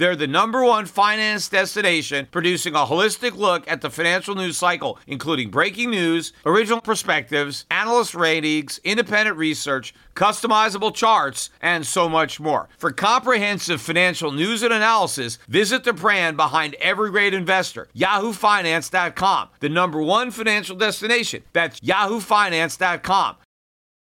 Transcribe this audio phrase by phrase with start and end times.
[0.00, 4.98] They're the number one finance destination, producing a holistic look at the financial news cycle,
[5.06, 12.70] including breaking news, original perspectives, analyst ratings, independent research, customizable charts, and so much more.
[12.78, 19.68] For comprehensive financial news and analysis, visit the brand behind every great investor, yahoofinance.com, the
[19.68, 21.42] number one financial destination.
[21.52, 23.36] That's yahoofinance.com.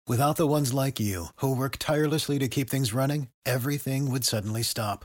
[0.06, 4.62] Without the ones like you, who work tirelessly to keep things running, everything would suddenly
[4.62, 5.04] stop.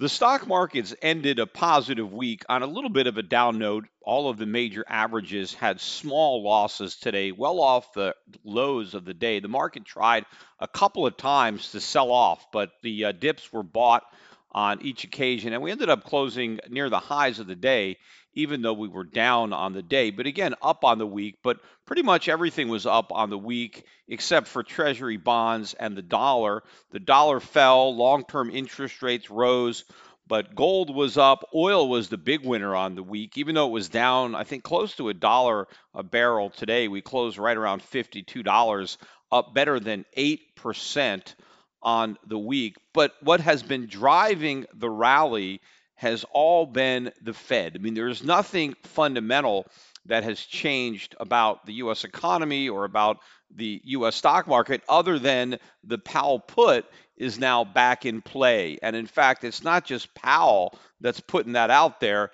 [0.00, 3.84] The stock markets ended a positive week on a little bit of a down note.
[4.02, 9.12] All of the major averages had small losses today, well off the lows of the
[9.12, 9.40] day.
[9.40, 10.24] The market tried
[10.58, 14.04] a couple of times to sell off, but the uh, dips were bought
[14.52, 17.96] on each occasion, and we ended up closing near the highs of the day
[18.34, 20.10] even though we were down on the day.
[20.10, 21.38] But again, up on the week.
[21.42, 26.02] But pretty much everything was up on the week except for Treasury bonds and the
[26.02, 26.62] dollar.
[26.90, 29.84] The dollar fell, long term interest rates rose.
[30.26, 31.48] But gold was up.
[31.52, 34.62] Oil was the big winner on the week, even though it was down, I think,
[34.62, 36.86] close to a dollar a barrel today.
[36.86, 38.96] We closed right around $52,
[39.32, 41.34] up better than 8%
[41.82, 42.76] on the week.
[42.92, 45.60] But what has been driving the rally
[46.00, 47.74] has all been the Fed.
[47.76, 49.66] I mean, there's nothing fundamental
[50.06, 52.04] that has changed about the U.S.
[52.04, 53.18] economy or about
[53.54, 54.16] the U.S.
[54.16, 56.86] stock market other than the Powell put
[57.18, 58.78] is now back in play.
[58.82, 62.30] And in fact, it's not just Powell that's putting that out there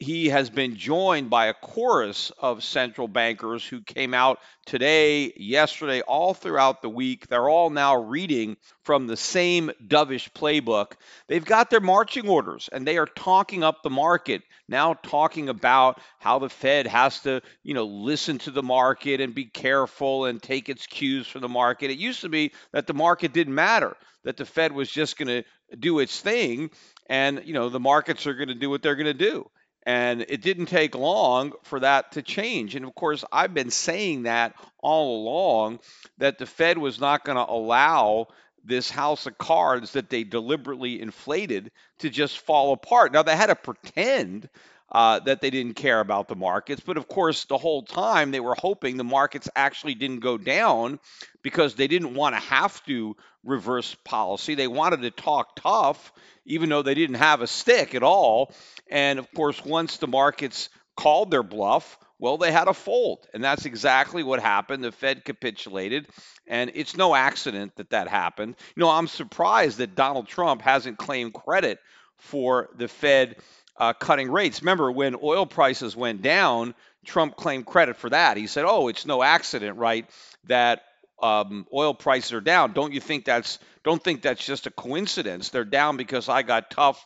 [0.00, 6.02] he has been joined by a chorus of central bankers who came out today, yesterday,
[6.02, 7.26] all throughout the week.
[7.26, 10.92] They're all now reading from the same dovish playbook.
[11.26, 16.00] They've got their marching orders and they are talking up the market, now talking about
[16.20, 20.40] how the Fed has to, you know, listen to the market and be careful and
[20.40, 21.90] take its cues from the market.
[21.90, 25.42] It used to be that the market didn't matter, that the Fed was just going
[25.42, 26.70] to do its thing
[27.06, 29.50] and, you know, the markets are going to do what they're going to do.
[29.88, 32.74] And it didn't take long for that to change.
[32.74, 35.78] And of course, I've been saying that all along
[36.18, 38.28] that the Fed was not going to allow
[38.62, 43.14] this house of cards that they deliberately inflated to just fall apart.
[43.14, 44.50] Now, they had to pretend
[44.90, 46.82] uh, that they didn't care about the markets.
[46.84, 50.98] But of course, the whole time they were hoping the markets actually didn't go down
[51.42, 54.54] because they didn't want to have to reverse policy.
[54.54, 56.12] They wanted to talk tough,
[56.46, 58.54] even though they didn't have a stick at all.
[58.90, 63.26] And of course, once the markets called their bluff, well, they had a fold.
[63.32, 64.82] And that's exactly what happened.
[64.82, 66.08] The Fed capitulated.
[66.46, 68.56] And it's no accident that that happened.
[68.74, 71.78] You know, I'm surprised that Donald Trump hasn't claimed credit
[72.16, 73.36] for the Fed
[73.78, 74.60] uh, cutting rates.
[74.60, 76.74] Remember, when oil prices went down,
[77.04, 78.36] Trump claimed credit for that.
[78.36, 80.08] He said, oh, it's no accident, right,
[80.44, 80.82] that
[81.22, 82.72] um, oil prices are down.
[82.72, 85.48] Don't you think that's don't think that's just a coincidence?
[85.48, 87.04] They're down because I got tough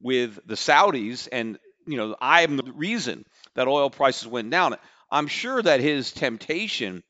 [0.00, 3.24] with the Saudis, and you know I am the reason
[3.54, 4.76] that oil prices went down.
[5.10, 7.02] I'm sure that his temptation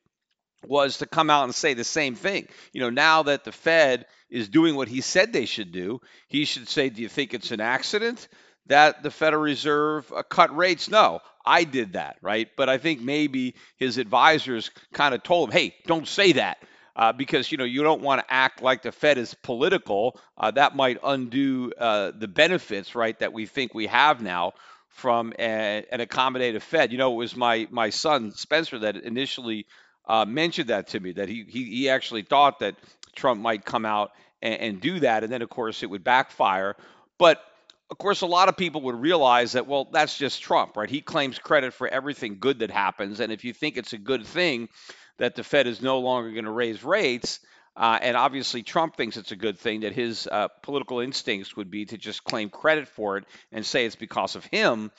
[0.67, 2.49] was to come out and say the same thing.
[2.73, 6.45] You know, now that the Fed is doing what he said they should do, he
[6.45, 8.27] should say, "Do you think it's an accident
[8.69, 12.49] that the Federal Reserve uh, cut rates?" No, I did that, right?
[12.57, 16.59] But I think maybe his advisors kind of told him, "Hey, don't say that."
[16.97, 20.21] uh, because you know you don't want to act like the Fed is political.
[20.37, 24.53] Uh, that might undo uh, the benefits, right, that we think we have now
[24.89, 26.91] from a, an accommodative Fed.
[26.91, 29.67] You know, it was my my son Spencer that initially
[30.07, 32.75] uh, mentioned that to me that he, he he actually thought that
[33.15, 34.11] Trump might come out
[34.43, 36.75] and, and do that, and then of course it would backfire.
[37.17, 37.41] But
[37.91, 40.91] of course, a lot of people would realize that, well, that's just Trump, right?
[40.91, 43.21] He claims credit for everything good that happens.
[43.21, 44.69] And if you think it's a good thing
[45.17, 47.41] that the Fed is no longer going to raise rates,
[47.79, 51.71] uh, and obviously, Trump thinks it's a good thing that his uh, political instincts would
[51.71, 54.91] be to just claim credit for it and say it's because of him.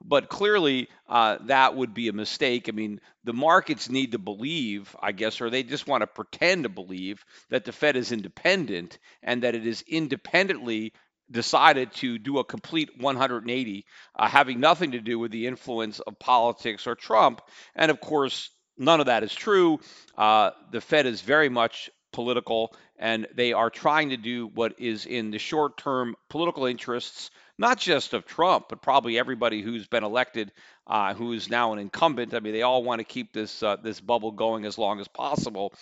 [0.00, 2.68] But clearly, uh, that would be a mistake.
[2.68, 6.62] I mean, the markets need to believe, I guess, or they just want to pretend
[6.62, 10.92] to believe that the Fed is independent and that it is independently
[11.30, 13.84] decided to do a complete 180,
[14.14, 17.40] uh, having nothing to do with the influence of politics or Trump.
[17.74, 19.80] And of course, none of that is true.
[20.16, 25.06] Uh, the Fed is very much political, and they are trying to do what is
[25.06, 30.04] in the short term political interests, not just of Trump, but probably everybody who's been
[30.04, 30.52] elected,
[30.88, 32.34] uh, who is now an incumbent.
[32.34, 35.08] I mean, they all want to keep this uh, this bubble going as long as
[35.08, 35.74] possible.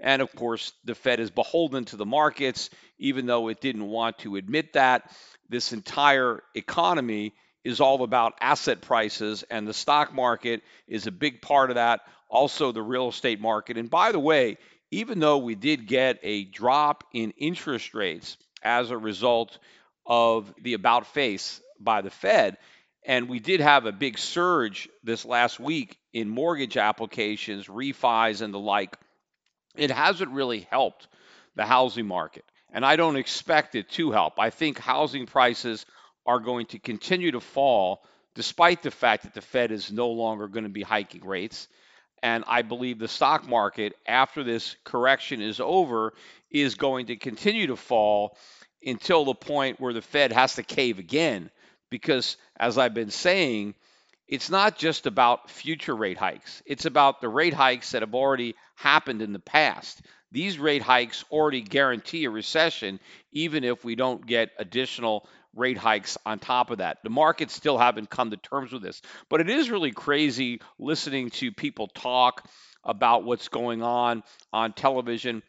[0.00, 4.18] And of course, the Fed is beholden to the markets, even though it didn't want
[4.18, 5.10] to admit that.
[5.48, 7.34] This entire economy
[7.64, 12.00] is all about asset prices, and the stock market is a big part of that.
[12.28, 13.76] Also, the real estate market.
[13.76, 14.56] And by the way,
[14.90, 19.58] even though we did get a drop in interest rates as a result
[20.06, 22.56] of the about face by the Fed,
[23.04, 28.54] and we did have a big surge this last week in mortgage applications, refis, and
[28.54, 28.96] the like,
[29.76, 31.08] it hasn't really helped
[31.54, 32.44] the housing market.
[32.72, 34.38] And I don't expect it to help.
[34.38, 35.86] I think housing prices
[36.26, 38.02] are going to continue to fall
[38.34, 41.68] despite the fact that the Fed is no longer going to be hiking rates.
[42.22, 46.14] And I believe the stock market, after this correction is over,
[46.50, 48.36] is going to continue to fall
[48.84, 51.50] until the point where the Fed has to cave again.
[51.94, 53.76] Because, as I've been saying,
[54.26, 58.56] it's not just about future rate hikes, it's about the rate hikes that have already
[58.74, 60.02] happened in the past.
[60.32, 62.98] These rate hikes already guarantee a recession,
[63.30, 66.98] even if we don't get additional rate hikes on top of that.
[67.04, 69.00] The markets still haven't come to terms with this.
[69.30, 72.44] But it is really crazy listening to people talk
[72.82, 75.44] about what's going on on television.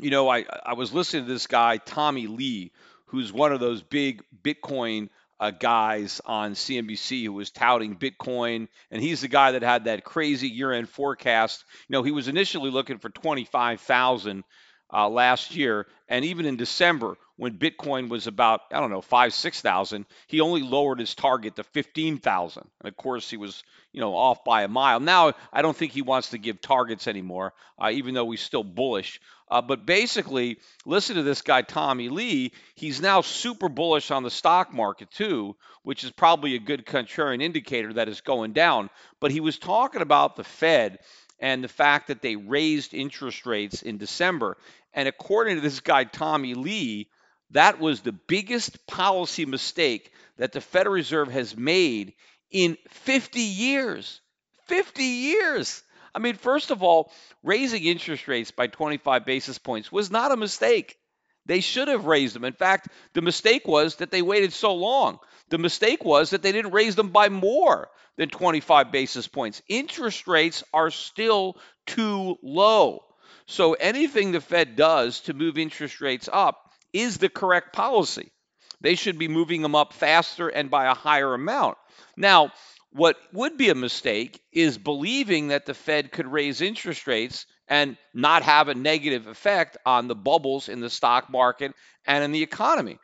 [0.00, 2.72] You know, I, I was listening to this guy, Tommy Lee,
[3.08, 9.02] who's one of those big Bitcoin uh, guys on CNBC who was touting Bitcoin, and
[9.02, 11.64] he's the guy that had that crazy year-end forecast.
[11.88, 14.44] You know, he was initially looking for 25,000
[14.92, 19.34] uh, last year, and even in December when Bitcoin was about I don't know five
[19.34, 22.68] six thousand, he only lowered his target to fifteen thousand.
[22.80, 23.62] And of course, he was
[23.92, 25.00] you know off by a mile.
[25.00, 28.64] Now I don't think he wants to give targets anymore, uh, even though he's still
[28.64, 29.20] bullish.
[29.48, 32.52] Uh, but basically, listen to this guy Tommy Lee.
[32.74, 37.42] He's now super bullish on the stock market too, which is probably a good contrarian
[37.42, 38.90] indicator that is going down.
[39.20, 40.98] But he was talking about the Fed
[41.38, 44.56] and the fact that they raised interest rates in December.
[44.92, 47.08] And according to this guy, Tommy Lee,
[47.50, 52.14] that was the biggest policy mistake that the Federal Reserve has made
[52.50, 54.20] in 50 years.
[54.66, 55.82] 50 years.
[56.16, 60.36] I mean, first of all, raising interest rates by 25 basis points was not a
[60.36, 60.96] mistake.
[61.44, 62.44] They should have raised them.
[62.44, 65.18] In fact, the mistake was that they waited so long.
[65.50, 69.60] The mistake was that they didn't raise them by more than 25 basis points.
[69.68, 73.04] Interest rates are still too low.
[73.46, 78.32] So anything the Fed does to move interest rates up is the correct policy.
[78.80, 81.76] They should be moving them up faster and by a higher amount.
[82.16, 82.52] Now,
[82.96, 87.96] what would be a mistake is believing that the Fed could raise interest rates and
[88.14, 91.74] not have a negative effect on the bubbles in the stock market
[92.06, 92.98] and in the economy.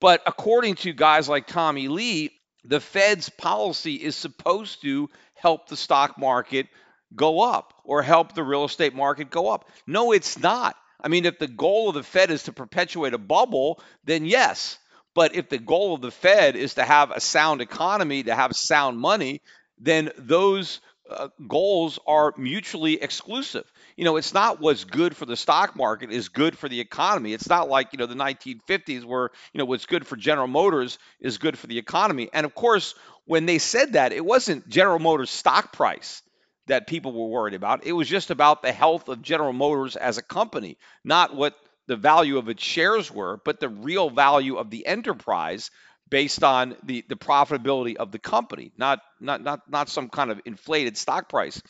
[0.00, 2.30] But according to guys like Tommy Lee,
[2.64, 6.66] the Fed's policy is supposed to help the stock market
[7.14, 9.68] go up or help the real estate market go up.
[9.86, 10.76] No, it's not.
[11.00, 14.78] I mean, if the goal of the Fed is to perpetuate a bubble, then yes.
[15.16, 18.54] But if the goal of the Fed is to have a sound economy, to have
[18.54, 19.40] sound money,
[19.78, 23.64] then those uh, goals are mutually exclusive.
[23.96, 27.32] You know, it's not what's good for the stock market is good for the economy.
[27.32, 30.98] It's not like, you know, the 1950s where, you know, what's good for General Motors
[31.18, 32.28] is good for the economy.
[32.34, 32.94] And of course,
[33.24, 36.20] when they said that, it wasn't General Motors stock price
[36.66, 37.86] that people were worried about.
[37.86, 41.54] It was just about the health of General Motors as a company, not what
[41.86, 45.70] the value of its shares were, but the real value of the enterprise
[46.08, 50.40] based on the, the profitability of the company, not, not, not, not some kind of
[50.44, 51.60] inflated stock price.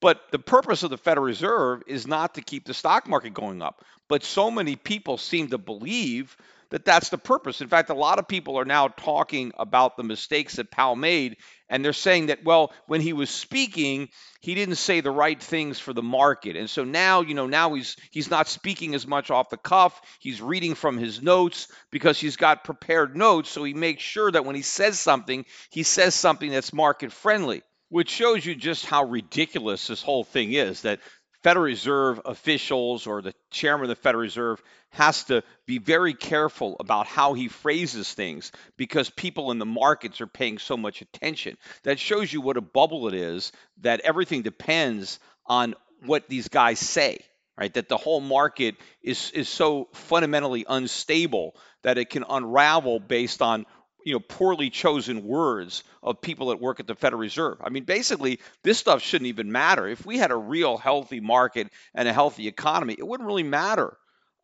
[0.00, 3.62] But the purpose of the Federal Reserve is not to keep the stock market going
[3.62, 3.84] up.
[4.08, 6.36] But so many people seem to believe
[6.70, 7.60] that that's the purpose.
[7.60, 11.36] In fact, a lot of people are now talking about the mistakes that Powell made
[11.68, 14.08] And they're saying that, well, when he was speaking,
[14.40, 16.54] he didn't say the right things for the market.
[16.56, 20.00] And so now, you know, now he's he's not speaking as much off the cuff.
[20.20, 23.50] He's reading from his notes because he's got prepared notes.
[23.50, 27.62] So he makes sure that when he says something, he says something that's market friendly,
[27.88, 31.00] which shows you just how ridiculous this whole thing is that
[31.46, 34.60] Federal Reserve officials or the chairman of the Federal Reserve
[34.90, 40.20] has to be very careful about how he phrases things because people in the markets
[40.20, 41.56] are paying so much attention.
[41.84, 46.80] That shows you what a bubble it is, that everything depends on what these guys
[46.80, 47.20] say,
[47.56, 47.72] right?
[47.74, 53.66] That the whole market is, is so fundamentally unstable that it can unravel based on
[54.06, 57.58] you know poorly chosen words of people that work at the Federal Reserve.
[57.60, 59.86] I mean, basically, this stuff shouldn't even matter.
[59.88, 63.96] If we had a real healthy market and a healthy economy, it wouldn't really matter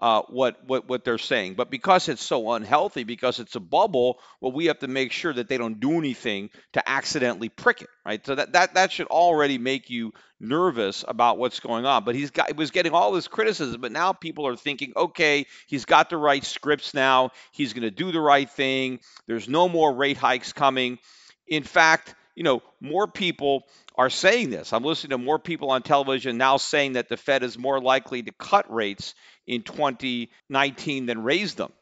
[0.03, 1.55] uh, what what what they're saying.
[1.55, 5.33] But because it's so unhealthy, because it's a bubble, well, we have to make sure
[5.33, 8.27] that they don't do anything to accidentally prick it, right?
[8.27, 12.03] So that that that should already make you nervous about what's going on.
[12.05, 15.47] But he's got he was getting all this criticism, but now people are thinking, okay,
[15.69, 17.31] he's got the right scripts now.
[17.53, 18.99] He's going to do the right thing.
[19.29, 20.99] There's no more rate hikes coming.
[21.47, 23.65] In fact, you know, more people
[23.97, 24.73] are saying this.
[24.73, 28.23] I'm listening to more people on television now saying that the Fed is more likely
[28.23, 29.15] to cut rates
[29.47, 31.73] in 2019 than raise them.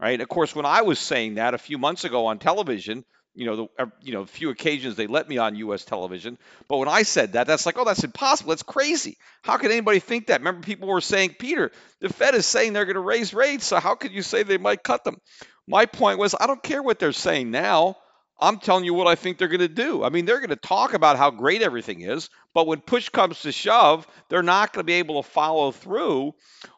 [0.00, 0.20] Right?
[0.20, 3.56] Of course, when I was saying that a few months ago on television, you know,
[3.56, 5.84] the, uh, you know, a few occasions they let me on U.S.
[5.84, 6.36] television.
[6.68, 8.50] But when I said that, that's like, oh, that's impossible.
[8.50, 9.18] That's crazy.
[9.42, 10.40] How could anybody think that?
[10.40, 13.78] Remember, people were saying, Peter, the Fed is saying they're going to raise rates, so
[13.78, 15.20] how could you say they might cut them?
[15.68, 17.96] My point was, I don't care what they're saying now.
[18.40, 20.02] I'm telling you what I think they're going to do.
[20.02, 23.42] I mean, they're going to talk about how great everything is, but when push comes
[23.42, 26.32] to shove, they're not going to be able to follow through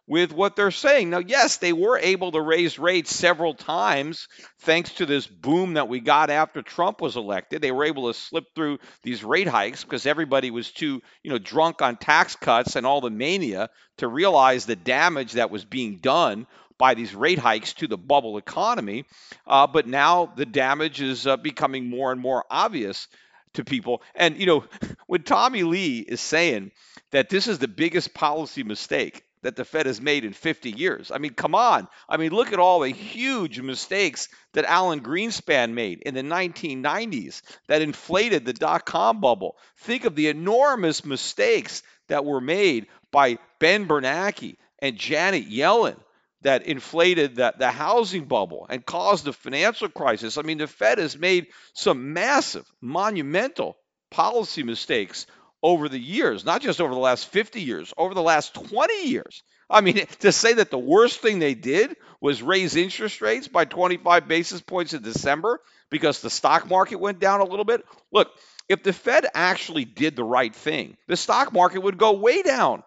[0.06, 1.10] with what they're saying.
[1.10, 4.26] Now, yes, they were able to raise rates several times
[4.60, 7.62] thanks to this boom that we got after Trump was elected.
[7.62, 11.38] They were able to slip through these rate hikes because everybody was too, you know,
[11.38, 15.98] drunk on tax cuts and all the mania to realize the damage that was being
[15.98, 16.46] done
[16.82, 19.04] by these rate hikes to the bubble economy.
[19.46, 23.06] Uh, but now the damage is uh, becoming more and more obvious
[23.52, 24.02] to people.
[24.16, 24.64] And, you know,
[25.06, 26.72] when Tommy Lee is saying
[27.12, 31.12] that this is the biggest policy mistake that the Fed has made in 50 years.
[31.12, 31.86] I mean, come on.
[32.08, 37.42] I mean, look at all the huge mistakes that Alan Greenspan made in the 1990s
[37.68, 39.56] that inflated the dot com bubble.
[39.76, 46.00] Think of the enormous mistakes that were made by Ben Bernanke and Janet Yellen
[46.42, 50.38] that inflated the, the housing bubble and caused the financial crisis.
[50.38, 53.76] I mean, the Fed has made some massive, monumental
[54.10, 55.26] policy mistakes
[55.62, 59.42] over the years, not just over the last 50 years, over the last 20 years.
[59.70, 63.64] I mean, to say that the worst thing they did was raise interest rates by
[63.64, 67.84] 25 basis points in December because the stock market went down a little bit.
[68.10, 68.30] Look,
[68.68, 72.82] if the Fed actually did the right thing, the stock market would go way down.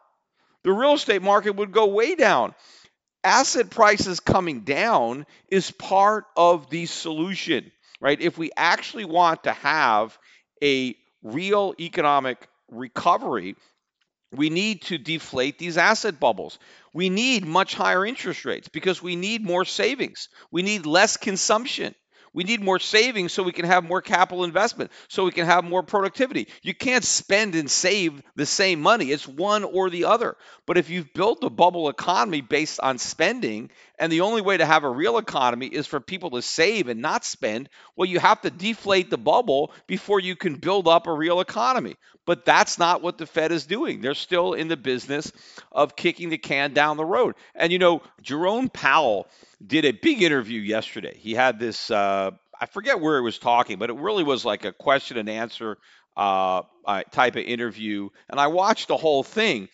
[0.63, 2.55] The real estate market would go way down
[3.25, 8.19] asset prices coming down is part of the solution, right?
[8.21, 10.17] If we actually want to have
[10.63, 13.55] a real economic recovery,
[14.31, 16.59] we need to deflate these asset bubbles.
[16.93, 20.29] We need much higher interest rates because we need more savings.
[20.51, 21.95] We need less consumption.
[22.35, 25.63] We need more savings so we can have more capital investment, so we can have
[25.63, 26.49] more productivity.
[26.61, 29.05] You can't spend and save the same money.
[29.05, 30.35] It's one or the other.
[30.65, 34.65] But if you've built a bubble economy based on spending, and the only way to
[34.65, 38.41] have a real economy is for people to save and not spend, well, you have
[38.41, 41.95] to deflate the bubble before you can build up a real economy.
[42.25, 44.01] But that's not what the Fed is doing.
[44.01, 45.31] They're still in the business
[45.71, 47.35] of kicking the can down the road.
[47.53, 49.27] And you know, Jerome Powell
[49.65, 51.15] did a big interview yesterday.
[51.17, 54.65] He had this, uh, I forget where he was talking, but it really was like
[54.65, 55.77] a question and answer
[56.17, 58.09] uh, uh, type of interview.
[58.29, 59.69] And I watched the whole thing.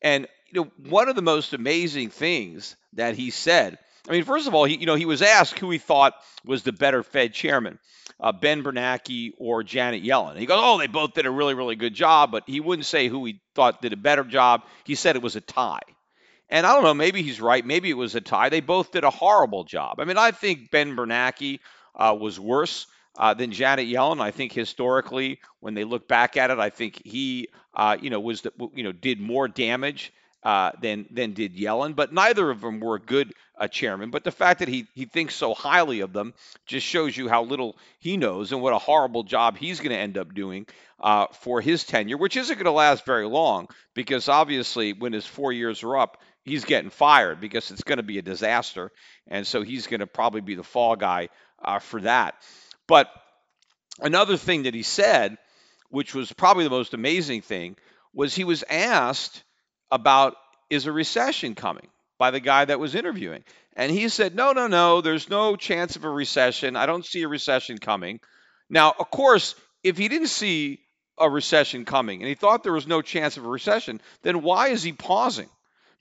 [0.00, 4.46] And, you know, one of the most amazing things that he said, I mean, first
[4.46, 7.32] of all, he, you know, he was asked who he thought was the better Fed
[7.32, 7.78] chairman.
[8.18, 10.38] Uh, ben Bernanke or Janet Yellen.
[10.38, 13.08] He goes, Oh, they both did a really, really good job, but he wouldn't say
[13.08, 14.62] who he thought did a better job.
[14.84, 15.80] He said it was a tie.
[16.48, 17.66] And I don't know, maybe he's right.
[17.66, 18.48] Maybe it was a tie.
[18.48, 20.00] They both did a horrible job.
[20.00, 21.58] I mean, I think Ben Bernanke
[21.94, 22.86] uh, was worse
[23.18, 24.20] uh, than Janet Yellen.
[24.20, 28.20] I think historically, when they look back at it, I think he, uh, you know,
[28.20, 30.12] was the, you know did more damage
[30.46, 31.96] uh, than than did Yellen.
[31.96, 34.12] But neither of them were good uh, chairman.
[34.12, 36.34] But the fact that he he thinks so highly of them
[36.66, 39.98] just shows you how little he knows and what a horrible job he's going to
[39.98, 40.68] end up doing
[41.00, 45.26] uh, for his tenure, which isn't going to last very long because obviously when his
[45.26, 48.92] four years are up, he's getting fired because it's going to be a disaster.
[49.26, 52.36] And so he's going to probably be the fall guy uh, for that.
[52.86, 53.10] But
[54.00, 55.38] another thing that he said,
[55.90, 57.74] which was probably the most amazing thing,
[58.14, 59.42] was he was asked
[59.90, 60.36] about
[60.70, 61.88] is a recession coming
[62.18, 63.44] by the guy that was interviewing.
[63.76, 66.76] And he said, no, no, no, there's no chance of a recession.
[66.76, 68.20] I don't see a recession coming.
[68.70, 70.80] Now, of course, if he didn't see
[71.18, 74.68] a recession coming and he thought there was no chance of a recession, then why
[74.68, 75.48] is he pausing?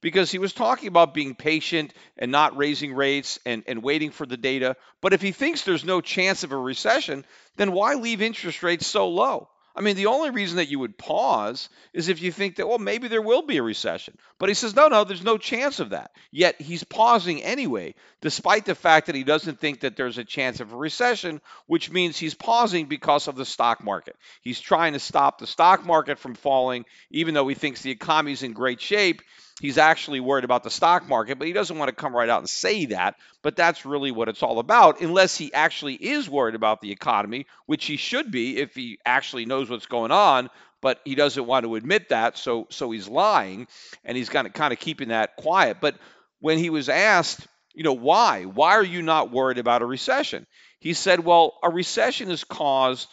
[0.02, 4.26] Because he was talking about being patient and not raising rates and, and waiting for
[4.26, 4.76] the data.
[5.02, 7.26] But if he thinks there's no chance of a recession,
[7.58, 9.50] then why leave interest rates so low?
[9.76, 12.78] I mean, the only reason that you would pause is if you think that, well,
[12.78, 14.18] maybe there will be a recession.
[14.40, 16.12] But he says, no, no, there's no chance of that.
[16.32, 20.62] Yet he's pausing anyway, despite the fact that he doesn't think that there's a chance
[20.62, 24.16] of a recession, which means he's pausing because of the stock market.
[24.42, 28.44] He's trying to stop the stock market from falling, even though he thinks the economy's
[28.44, 29.22] in great shape
[29.62, 32.40] he's actually worried about the stock market, but he doesn't want to come right out
[32.40, 33.16] and say that.
[33.42, 37.46] But that's really what it's all about, unless he actually is worried about the economy,
[37.66, 40.50] which he should be if he actually knows what's going on.
[40.82, 43.68] But he doesn't want to admit that, so so he's lying,
[44.04, 45.78] and he's kind of kind of keeping that quiet.
[45.82, 45.96] But
[46.40, 48.44] when he was asked, you know, why?
[48.44, 50.46] Why are you not worried about a recession?
[50.80, 53.10] He said, well, a recession is caused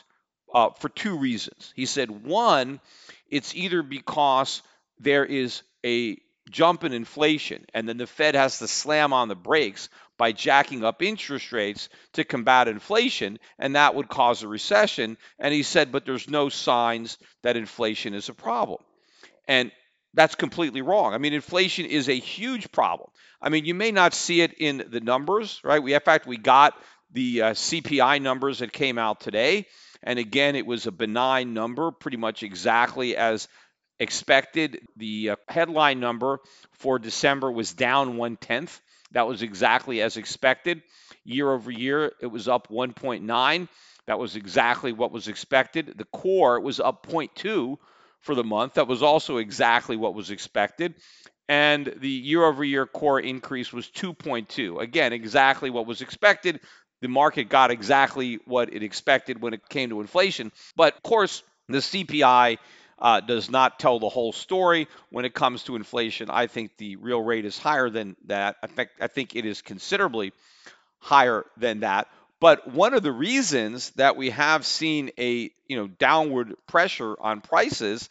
[0.52, 1.72] uh, for two reasons.
[1.74, 2.80] He said, one,
[3.30, 4.60] it's either because
[4.98, 6.18] there is a
[6.50, 10.84] jump in inflation, and then the Fed has to slam on the brakes by jacking
[10.84, 15.16] up interest rates to combat inflation, and that would cause a recession.
[15.38, 18.80] And he said, but there's no signs that inflation is a problem.
[19.48, 19.72] And
[20.14, 21.14] that's completely wrong.
[21.14, 23.10] I mean, inflation is a huge problem.
[23.40, 25.82] I mean, you may not see it in the numbers, right?
[25.82, 26.74] We, in fact, we got
[27.12, 29.66] the uh, CPI numbers that came out today.
[30.02, 33.48] And again, it was a benign number, pretty much exactly as
[34.02, 34.80] expected.
[34.96, 36.40] The uh, headline number
[36.72, 38.80] for December was down one tenth.
[39.12, 40.82] That was exactly as expected.
[41.24, 43.68] Year over year, it was up 1.9.
[44.06, 45.94] That was exactly what was expected.
[45.96, 47.76] The core was up 0.2
[48.20, 48.74] for the month.
[48.74, 50.94] That was also exactly what was expected.
[51.48, 54.80] And the year over year core increase was 2.2.
[54.80, 56.60] Again, exactly what was expected.
[57.02, 60.50] The market got exactly what it expected when it came to inflation.
[60.76, 62.58] But of course, the CPI
[63.02, 66.30] uh, does not tell the whole story when it comes to inflation.
[66.30, 68.56] I think the real rate is higher than that.
[68.62, 70.32] I think, I think it is considerably
[71.00, 72.06] higher than that.
[72.38, 77.40] But one of the reasons that we have seen a you know downward pressure on
[77.40, 78.08] prices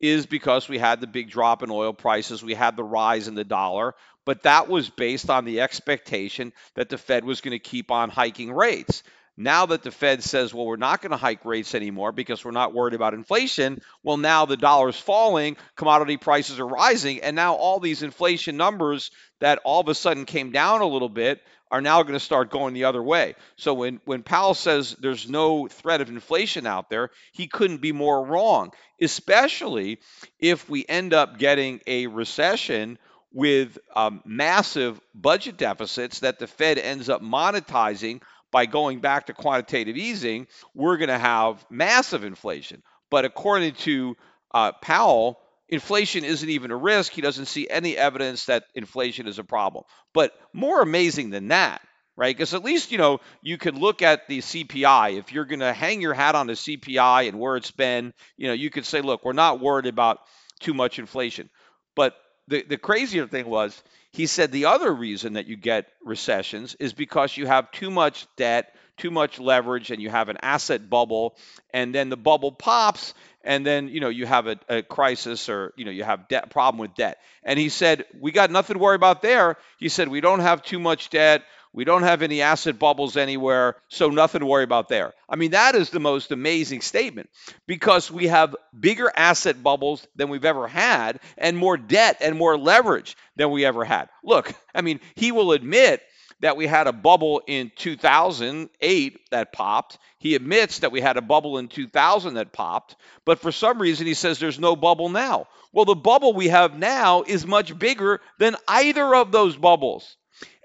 [0.00, 3.34] is because we had the big drop in oil prices, we had the rise in
[3.34, 3.94] the dollar,
[4.26, 8.10] but that was based on the expectation that the Fed was going to keep on
[8.10, 9.02] hiking rates.
[9.36, 12.52] Now that the Fed says, well, we're not going to hike rates anymore because we're
[12.52, 17.54] not worried about inflation, well, now the dollar's falling, commodity prices are rising, and now
[17.54, 21.80] all these inflation numbers that all of a sudden came down a little bit are
[21.80, 23.34] now going to start going the other way.
[23.56, 27.90] So when, when Powell says there's no threat of inflation out there, he couldn't be
[27.90, 28.70] more wrong,
[29.00, 29.98] especially
[30.38, 32.98] if we end up getting a recession
[33.32, 38.20] with um, massive budget deficits that the Fed ends up monetizing
[38.54, 42.84] by going back to quantitative easing, we're going to have massive inflation.
[43.10, 44.14] But according to
[44.54, 47.10] uh, Powell, inflation isn't even a risk.
[47.10, 49.82] He doesn't see any evidence that inflation is a problem.
[50.12, 51.82] But more amazing than that,
[52.16, 52.32] right?
[52.32, 55.18] Because at least, you know, you could look at the CPI.
[55.18, 58.46] If you're going to hang your hat on the CPI and where it's been, you
[58.46, 60.18] know, you could say, look, we're not worried about
[60.60, 61.50] too much inflation.
[61.96, 62.14] But
[62.48, 66.92] the, the crazier thing was he said the other reason that you get recessions is
[66.92, 71.36] because you have too much debt, too much leverage, and you have an asset bubble,
[71.72, 75.72] and then the bubble pops, and then you know you have a, a crisis or
[75.76, 77.18] you know you have debt problem with debt.
[77.42, 79.56] And he said we got nothing to worry about there.
[79.78, 81.42] He said we don't have too much debt.
[81.74, 85.12] We don't have any asset bubbles anywhere, so nothing to worry about there.
[85.28, 87.28] I mean, that is the most amazing statement
[87.66, 92.56] because we have bigger asset bubbles than we've ever had and more debt and more
[92.56, 94.08] leverage than we ever had.
[94.22, 96.00] Look, I mean, he will admit
[96.38, 99.98] that we had a bubble in 2008 that popped.
[100.18, 104.06] He admits that we had a bubble in 2000 that popped, but for some reason
[104.06, 105.48] he says there's no bubble now.
[105.72, 110.16] Well, the bubble we have now is much bigger than either of those bubbles.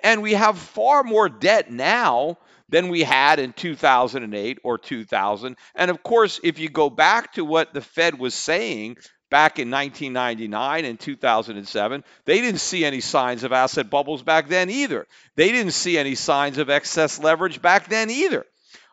[0.03, 2.37] And we have far more debt now
[2.69, 5.57] than we had in 2008 or 2000.
[5.75, 8.97] And of course, if you go back to what the Fed was saying
[9.29, 14.69] back in 1999 and 2007, they didn't see any signs of asset bubbles back then
[14.69, 15.05] either.
[15.35, 18.45] They didn't see any signs of excess leverage back then either.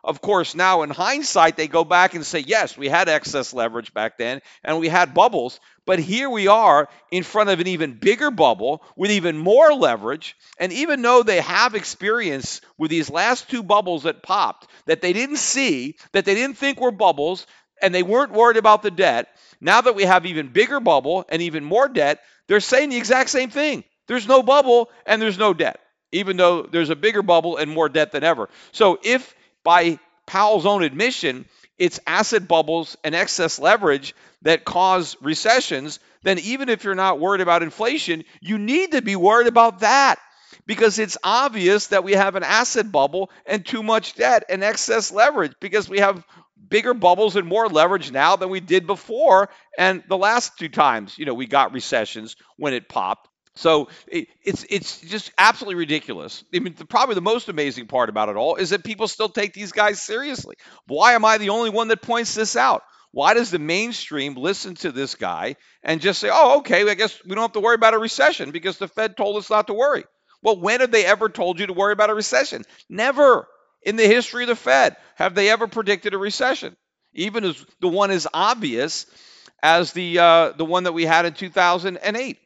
[0.07, 3.93] Of course, now in hindsight, they go back and say, yes, we had excess leverage
[3.93, 5.59] back then and we had bubbles.
[5.85, 10.37] But here we are in front of an even bigger bubble with even more leverage.
[10.59, 15.11] And even though they have experience with these last two bubbles that popped, that they
[15.11, 17.45] didn't see, that they didn't think were bubbles,
[17.81, 19.27] and they weren't worried about the debt,
[19.59, 23.29] now that we have even bigger bubble and even more debt, they're saying the exact
[23.29, 23.83] same thing.
[24.07, 25.81] There's no bubble and there's no debt,
[26.13, 28.47] even though there's a bigger bubble and more debt than ever.
[28.71, 29.35] So if
[29.67, 31.45] by Powell's own admission,
[31.77, 37.41] it's asset bubbles and excess leverage that cause recessions, then even if you're not worried
[37.41, 40.19] about inflation, you need to be worried about that.
[40.65, 45.11] Because it's obvious that we have an asset bubble and too much debt and excess
[45.11, 46.23] leverage because we have
[46.69, 51.17] bigger bubbles and more leverage now than we did before and the last two times
[51.17, 56.43] you know we got recessions when it popped so it, it's it's just absolutely ridiculous.
[56.53, 59.29] I mean, the, probably the most amazing part about it all is that people still
[59.29, 60.55] take these guys seriously.
[60.87, 62.83] Why am I the only one that points this out?
[63.11, 67.19] Why does the mainstream listen to this guy and just say, oh, okay, I guess
[67.25, 69.73] we don't have to worry about a recession because the Fed told us not to
[69.73, 70.03] worry?
[70.43, 72.63] Well, when have they ever told you to worry about a recession?
[72.89, 73.47] Never
[73.83, 76.75] in the history of the Fed have they ever predicted a recession,
[77.13, 79.07] even as the one as obvious
[79.63, 82.37] as the uh, the one that we had in 2008.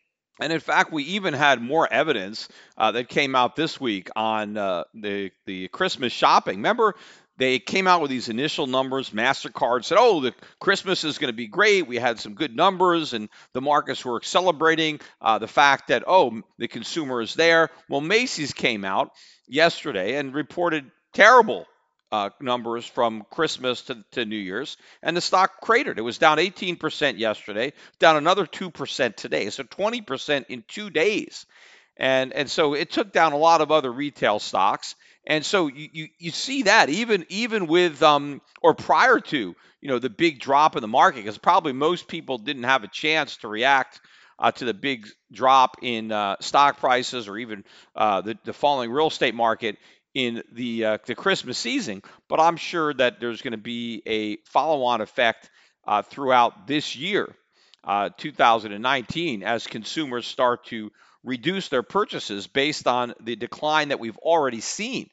[0.41, 4.57] And in fact, we even had more evidence uh, that came out this week on
[4.57, 6.57] uh, the the Christmas shopping.
[6.57, 6.95] Remember,
[7.37, 9.11] they came out with these initial numbers.
[9.11, 11.87] Mastercard said, "Oh, the Christmas is going to be great.
[11.87, 16.41] We had some good numbers, and the markets were celebrating uh, the fact that oh,
[16.57, 19.11] the consumer is there." Well, Macy's came out
[19.47, 21.67] yesterday and reported terrible
[22.11, 25.97] uh, numbers from Christmas to, to New Year's, and the stock cratered.
[25.97, 31.45] It was down 18% yesterday, down another 2% today, so 20% in two days.
[31.97, 34.95] And, and so it took down a lot of other retail stocks.
[35.25, 39.87] And so you, you, you see that even even with um, or prior to you
[39.87, 43.37] know the big drop in the market because probably most people didn't have a chance
[43.37, 44.01] to react
[44.39, 47.63] uh, to the big drop in uh, stock prices or even
[47.95, 49.77] uh, the, the falling real estate market
[50.13, 52.01] in the uh, the Christmas season.
[52.27, 55.49] But I'm sure that there's going to be a follow-on effect
[55.87, 57.33] uh, throughout this year,
[57.83, 60.91] uh, 2019, as consumers start to
[61.23, 65.09] reduce their purchases based on the decline that we've already seen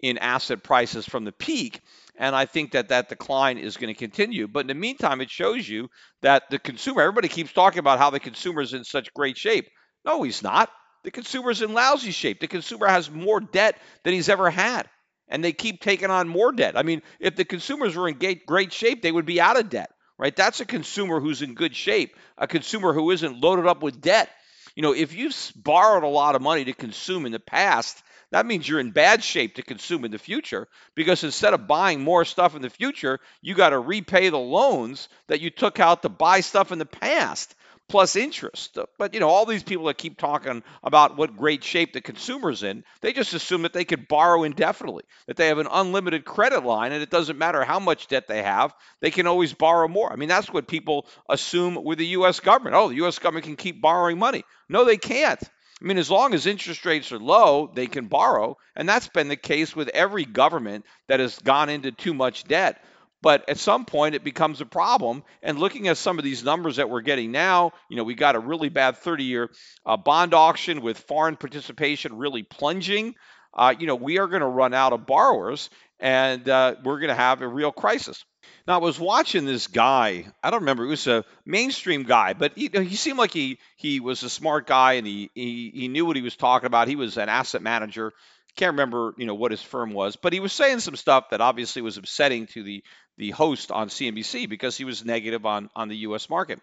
[0.00, 1.80] in asset prices from the peak.
[2.16, 4.46] And I think that that decline is going to continue.
[4.46, 5.88] But in the meantime, it shows you
[6.22, 9.68] that the consumer, everybody keeps talking about how the consumer is in such great shape.
[10.04, 10.70] No, he's not.
[11.04, 12.40] The consumer's in lousy shape.
[12.40, 14.88] The consumer has more debt than he's ever had.
[15.28, 16.76] And they keep taking on more debt.
[16.76, 19.90] I mean, if the consumers were in great shape, they would be out of debt,
[20.18, 20.34] right?
[20.34, 24.28] That's a consumer who's in good shape, a consumer who isn't loaded up with debt.
[24.74, 28.46] You know, if you've borrowed a lot of money to consume in the past, that
[28.46, 32.24] means you're in bad shape to consume in the future because instead of buying more
[32.24, 36.08] stuff in the future, you got to repay the loans that you took out to
[36.08, 37.54] buy stuff in the past
[37.90, 38.78] plus interest.
[38.98, 42.62] But you know, all these people that keep talking about what great shape the consumer's
[42.62, 46.64] in, they just assume that they could borrow indefinitely, that they have an unlimited credit
[46.64, 50.10] line, and it doesn't matter how much debt they have, they can always borrow more.
[50.10, 52.40] I mean, that's what people assume with the U.S.
[52.40, 52.76] government.
[52.76, 53.18] Oh, the U.S.
[53.18, 54.44] government can keep borrowing money.
[54.68, 55.42] No, they can't.
[55.82, 58.56] I mean, as long as interest rates are low, they can borrow.
[58.76, 62.84] And that's been the case with every government that has gone into too much debt.
[63.22, 65.24] But at some point, it becomes a problem.
[65.42, 68.34] And looking at some of these numbers that we're getting now, you know, we got
[68.34, 69.50] a really bad 30 year
[69.84, 73.14] uh, bond auction with foreign participation really plunging.
[73.52, 77.08] Uh, you know, we are going to run out of borrowers and uh, we're going
[77.08, 78.24] to have a real crisis.
[78.66, 80.26] Now, I was watching this guy.
[80.42, 80.84] I don't remember.
[80.84, 84.66] It was a mainstream guy, but he, he seemed like he he was a smart
[84.66, 86.88] guy and he, he he knew what he was talking about.
[86.88, 88.12] He was an asset manager.
[88.56, 91.40] Can't remember, you know, what his firm was, but he was saying some stuff that
[91.40, 92.82] obviously was upsetting to the
[93.20, 96.30] the host on CNBC because he was negative on on the U.S.
[96.30, 96.58] market.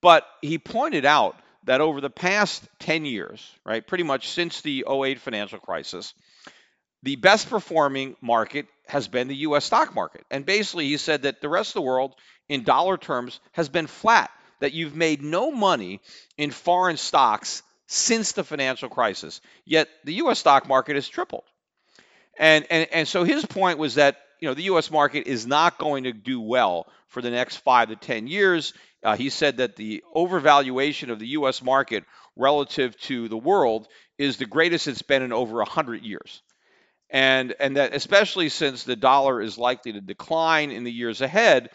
[0.00, 4.86] But he pointed out that over the past 10 years, right, pretty much since the
[4.90, 6.14] 08 financial crisis,
[7.02, 10.24] the best performing market has been the US stock market.
[10.30, 12.14] And basically, he said that the rest of the world,
[12.48, 16.00] in dollar terms, has been flat, that you've made no money
[16.38, 19.42] in foreign stocks since the financial crisis.
[19.66, 21.44] Yet the US stock market has tripled.
[22.38, 24.90] And, and, and so his point was that you know the U.S.
[24.90, 28.74] market is not going to do well for the next five to ten years.
[29.02, 31.62] Uh, he said that the overvaluation of the U.S.
[31.62, 32.04] market
[32.36, 33.86] relative to the world
[34.18, 36.42] is the greatest it's been in over 100 years
[37.12, 41.68] and and that especially since the dollar is likely to decline in the years ahead,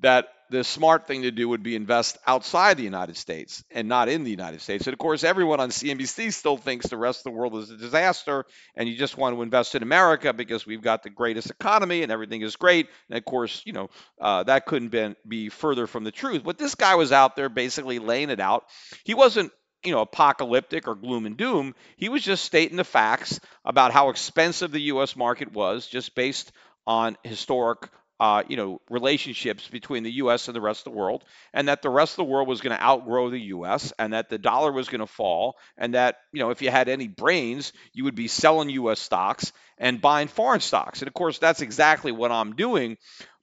[0.00, 4.10] that the smart thing to do would be invest outside the United States and not
[4.10, 4.86] in the United States.
[4.86, 7.76] And of course, everyone on CNBC still thinks the rest of the world is a
[7.76, 8.44] disaster
[8.76, 12.12] and you just want to invest in America because we've got the greatest economy and
[12.12, 12.88] everything is great.
[13.08, 13.88] And of course, you know,
[14.20, 16.44] uh, that couldn't be, be further from the truth.
[16.44, 18.64] But this guy was out there basically laying it out.
[19.04, 21.74] He wasn't you know, apocalyptic or gloom and doom.
[21.96, 25.16] He was just stating the facts about how expensive the U.S.
[25.16, 26.52] market was, just based
[26.86, 27.88] on historic
[28.22, 30.46] uh, you know, relationships between the U.S.
[30.46, 32.74] and the rest of the world, and that the rest of the world was going
[32.74, 33.92] to outgrow the U.S.
[33.98, 36.88] and that the dollar was going to fall, and that you know, if you had
[36.88, 39.00] any brains, you would be selling U.S.
[39.00, 41.00] stocks and buying foreign stocks.
[41.00, 42.96] And of course, that's exactly what I'm doing.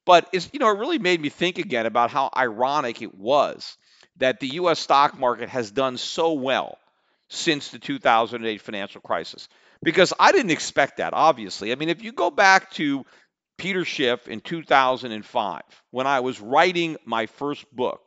[0.05, 3.75] But it's you know, it really made me think again about how ironic it was
[4.15, 4.79] that the U.S.
[4.79, 6.77] stock market has done so well
[7.27, 9.49] since the 2008 financial crisis
[9.83, 11.73] because I didn't expect that, obviously.
[11.73, 13.05] I mean, if you go back to
[13.59, 17.99] Peter Schiff in 2005 when I was writing my first book,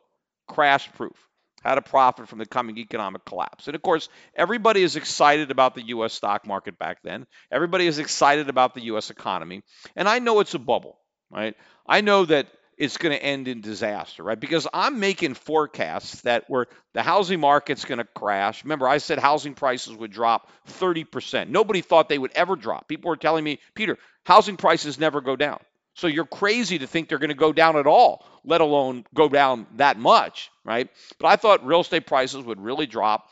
[0.47, 1.15] Crash Proof
[1.61, 3.67] How to Profit from the Coming Economic Collapse.
[3.67, 7.25] And of course, everybody is excited about the US stock market back then.
[7.51, 9.61] Everybody is excited about the US economy.
[9.95, 10.97] And I know it's a bubble,
[11.31, 11.55] right?
[11.87, 12.47] I know that
[12.83, 14.39] it's going to end in disaster, right?
[14.39, 18.65] Because I'm making forecasts that where the housing market's going to crash.
[18.65, 21.47] Remember, I said housing prices would drop 30%.
[21.47, 22.89] Nobody thought they would ever drop.
[22.89, 25.59] People were telling me, Peter, housing prices never go down.
[25.95, 29.29] So you're crazy to think they're going to go down at all, let alone go
[29.29, 30.89] down that much, right?
[31.19, 33.29] But I thought real estate prices would really drop.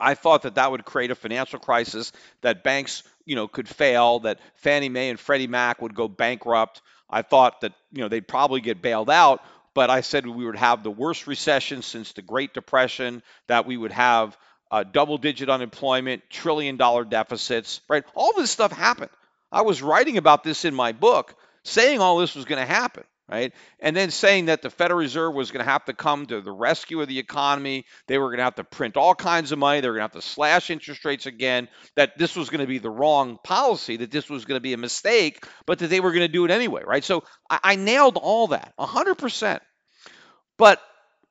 [0.00, 2.10] I thought that that would create a financial crisis,
[2.40, 6.82] that banks, you know, could fail, that Fannie Mae and Freddie Mac would go bankrupt.
[7.08, 9.42] I thought that, you know, they'd probably get bailed out,
[9.74, 13.76] but I said we would have the worst recession since the Great Depression, that we
[13.76, 14.36] would have
[14.70, 18.04] uh, double digit unemployment, trillion dollar deficits, right?
[18.14, 19.10] All this stuff happened.
[19.52, 23.04] I was writing about this in my book, saying all this was going to happen,
[23.28, 23.52] right?
[23.80, 26.52] And then saying that the Federal Reserve was going to have to come to the
[26.52, 27.86] rescue of the economy.
[28.06, 29.80] They were going to have to print all kinds of money.
[29.80, 31.68] They were going to have to slash interest rates again.
[31.96, 34.74] That this was going to be the wrong policy, that this was going to be
[34.74, 37.04] a mistake, but that they were going to do it anyway, right?
[37.04, 39.60] So I, I nailed all that 100%.
[40.56, 40.80] But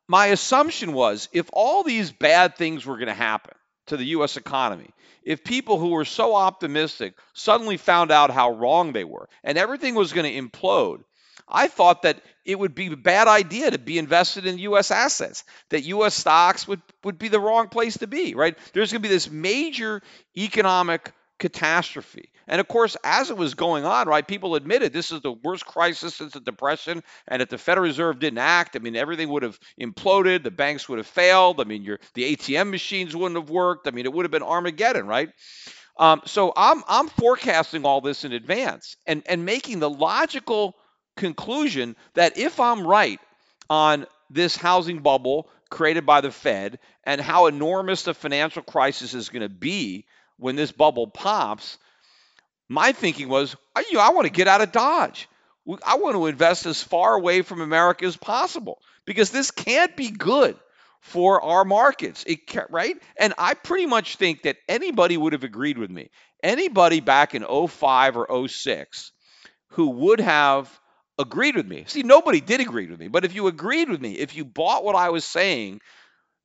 [0.07, 3.53] my assumption was if all these bad things were going to happen
[3.87, 4.37] to the U.S.
[4.37, 4.89] economy,
[5.23, 9.95] if people who were so optimistic suddenly found out how wrong they were and everything
[9.95, 11.03] was going to implode,
[11.47, 14.91] I thought that it would be a bad idea to be invested in U.S.
[14.91, 16.15] assets, that U.S.
[16.15, 18.57] stocks would, would be the wrong place to be, right?
[18.73, 20.01] There's going to be this major
[20.37, 22.29] economic catastrophe.
[22.47, 25.65] And of course, as it was going on, right, people admitted this is the worst
[25.65, 27.03] crisis since the Depression.
[27.27, 30.89] And if the Federal Reserve didn't act, I mean, everything would have imploded, the banks
[30.89, 31.61] would have failed.
[31.61, 33.87] I mean, your the ATM machines wouldn't have worked.
[33.87, 35.29] I mean, it would have been Armageddon, right?
[35.97, 40.75] Um, so I'm I'm forecasting all this in advance and and making the logical
[41.15, 43.19] conclusion that if I'm right
[43.69, 49.29] on this housing bubble created by the Fed and how enormous the financial crisis is
[49.29, 50.05] going to be
[50.37, 51.77] when this bubble pops,
[52.69, 55.27] my thinking was, you know, I want to get out of Dodge.
[55.85, 60.09] I want to invest as far away from America as possible because this can't be
[60.09, 60.57] good
[60.99, 62.23] for our markets.
[62.27, 62.97] It right?
[63.17, 66.09] And I pretty much think that anybody would have agreed with me.
[66.41, 69.11] Anybody back in 05 or 06
[69.69, 70.69] who would have
[71.19, 71.85] agreed with me.
[71.87, 74.83] See, nobody did agree with me, but if you agreed with me, if you bought
[74.83, 75.81] what I was saying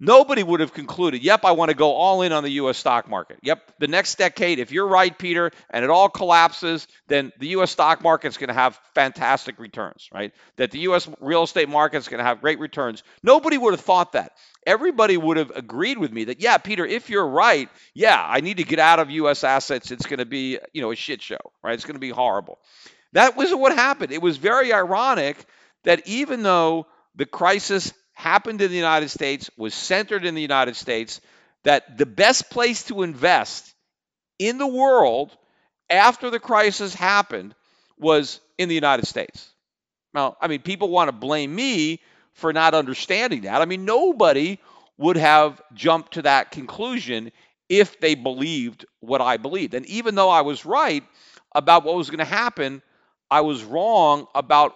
[0.00, 2.78] nobody would have concluded, yep, I want to go all in on the U.S.
[2.78, 3.38] stock market.
[3.42, 7.70] Yep, the next decade, if you're right, Peter, and it all collapses, then the U.S.
[7.70, 10.33] stock market is going to have fantastic returns, right?
[10.57, 11.09] That the U.S.
[11.20, 13.02] real estate market is going to have great returns.
[13.22, 14.33] Nobody would have thought that.
[14.66, 18.59] Everybody would have agreed with me that, yeah, Peter, if you're right, yeah, I need
[18.59, 19.44] to get out of U.S.
[19.44, 19.90] assets.
[19.90, 21.74] It's going to be, you know, a shit show, right?
[21.74, 22.59] It's going to be horrible.
[23.12, 24.12] That was what happened.
[24.12, 25.37] It was very ironic
[25.85, 30.77] that even though the crisis happened in the United States, was centered in the United
[30.77, 31.21] States,
[31.64, 33.75] that the best place to invest
[34.38, 35.37] in the world
[35.88, 37.55] after the crisis happened
[37.99, 39.49] was in the United States.
[40.14, 42.01] Now, I mean, people want to blame me
[42.35, 43.61] for not understanding that.
[43.61, 44.59] I mean, nobody
[44.97, 47.31] would have jumped to that conclusion
[47.68, 49.75] if they believed what I believed.
[49.75, 51.05] And even though I was right
[51.55, 52.83] about what was going to happen,
[53.31, 54.75] I was wrong about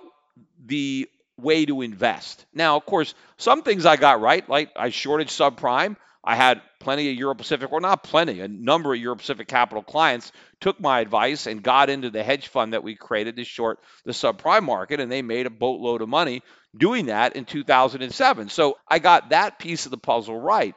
[0.65, 2.45] the way to invest.
[2.55, 5.97] Now, of course, some things I got right, like I shorted subprime.
[6.25, 9.83] I had plenty of Euro Pacific, or not plenty, a number of Euro Pacific capital
[9.83, 13.81] clients took my advice and got into the hedge fund that we created to short
[14.05, 16.43] the subprime market, and they made a boatload of money
[16.77, 18.51] doing that in 2007.
[18.51, 20.77] So I got that piece of the puzzle right.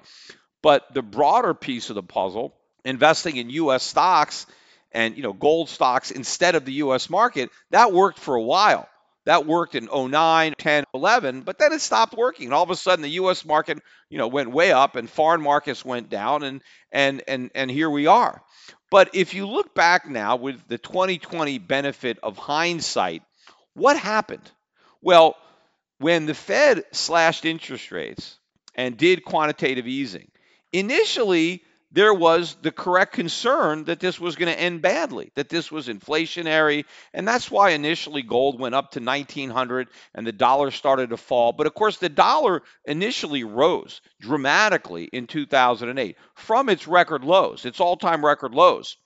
[0.64, 3.84] But the broader piece of the puzzle, investing in U.S.
[3.84, 4.48] stocks
[4.96, 7.10] and you know gold stocks instead of the U.S.
[7.10, 8.90] market, that worked for a while.
[9.26, 12.46] That worked in 09, 10, 11, but then it stopped working.
[12.46, 15.42] And all of a sudden the US market, you know, went way up and foreign
[15.42, 18.42] markets went down and and and and here we are.
[18.92, 23.24] But if you look back now with the 2020 benefit of hindsight,
[23.74, 24.50] what happened?
[25.02, 25.36] Well,
[25.98, 28.38] when the Fed slashed interest rates
[28.76, 30.30] and did quantitative easing,
[30.72, 35.72] initially there was the correct concern that this was going to end badly, that this
[35.72, 41.12] was inflationary, and that's why initially gold went up to 1900 and the dollar started
[41.12, 41.54] to fall.
[41.54, 47.80] But of course, the dollar initially rose dramatically in 2008 from its record lows, its
[47.80, 48.98] all-time record lows.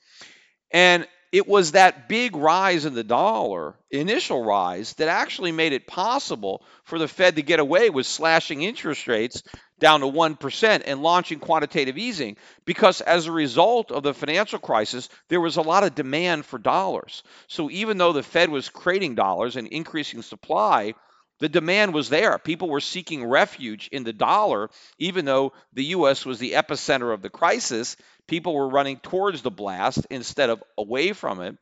[0.72, 5.86] And it was that big rise in the dollar, initial rise, that actually made it
[5.86, 9.44] possible for the Fed to get away with slashing interest rates
[9.80, 15.10] down to 1% and launching quantitative easing because as a result of the financial crisis,
[15.30, 17.24] there was a lot of demand for dollars.
[17.48, 20.94] So even though the Fed was creating dollars and increasing supply,
[21.40, 22.38] the demand was there.
[22.38, 26.26] People were seeking refuge in the dollar, even though the U.S.
[26.26, 27.96] was the epicenter of the crisis.
[28.28, 31.58] People were running towards the blast instead of away from it.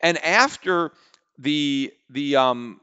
[0.00, 0.92] And after
[1.38, 2.80] the the um,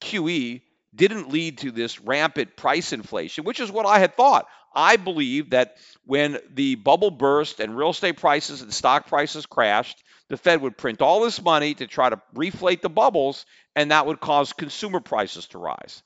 [0.00, 0.62] QE
[0.96, 4.46] didn't lead to this rampant price inflation, which is what I had thought.
[4.74, 10.02] I believe that when the bubble burst and real estate prices and stock prices crashed,
[10.28, 14.06] the Fed would print all this money to try to reflate the bubbles, and that
[14.06, 16.02] would cause consumer prices to rise.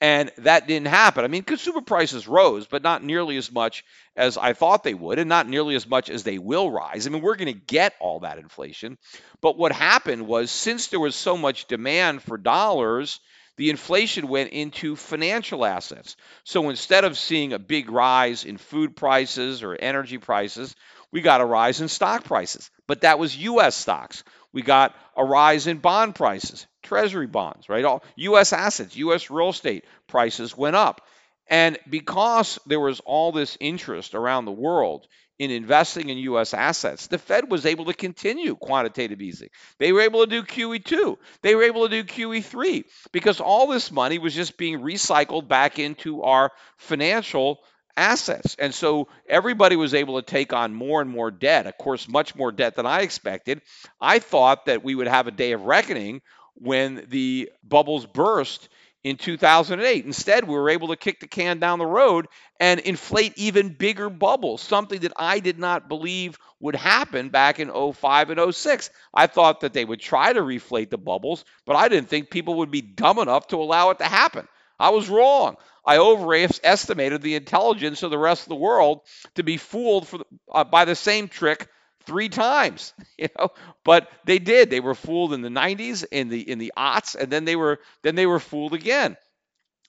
[0.00, 1.24] And that didn't happen.
[1.24, 3.84] I mean, consumer prices rose, but not nearly as much
[4.16, 7.06] as I thought they would, and not nearly as much as they will rise.
[7.06, 8.98] I mean, we're going to get all that inflation.
[9.40, 13.20] But what happened was, since there was so much demand for dollars,
[13.56, 16.16] the inflation went into financial assets.
[16.44, 20.74] So instead of seeing a big rise in food prices or energy prices,
[21.12, 22.70] we got a rise in stock prices.
[22.86, 23.76] But that was U.S.
[23.76, 24.24] stocks.
[24.52, 27.84] We got a rise in bond prices, treasury bonds, right?
[27.84, 28.52] All U.S.
[28.52, 29.30] assets, U.S.
[29.30, 31.00] real estate prices went up.
[31.48, 35.06] And because there was all this interest around the world
[35.38, 36.54] in investing in U.S.
[36.54, 39.48] assets, the Fed was able to continue quantitative easing.
[39.78, 41.16] They were able to do QE2.
[41.42, 45.78] They were able to do QE3 because all this money was just being recycled back
[45.78, 47.60] into our financial
[47.96, 48.56] assets.
[48.58, 52.34] And so everybody was able to take on more and more debt, of course, much
[52.34, 53.62] more debt than I expected.
[54.00, 56.20] I thought that we would have a day of reckoning
[56.54, 58.68] when the bubbles burst
[59.04, 60.06] in 2008.
[60.06, 62.26] Instead, we were able to kick the can down the road
[62.58, 67.70] and inflate even bigger bubbles, something that I did not believe would happen back in
[67.70, 68.90] 05 and 06.
[69.12, 72.54] I thought that they would try to reflate the bubbles, but I didn't think people
[72.54, 74.48] would be dumb enough to allow it to happen.
[74.80, 75.56] I was wrong.
[75.86, 79.02] I overestimated the intelligence of the rest of the world
[79.34, 81.68] to be fooled the, uh, by the same trick
[82.06, 83.50] three times, you know.
[83.84, 84.70] But they did.
[84.70, 87.80] They were fooled in the 90s, in the in the aughts, and then they were
[88.02, 89.16] then they were fooled again.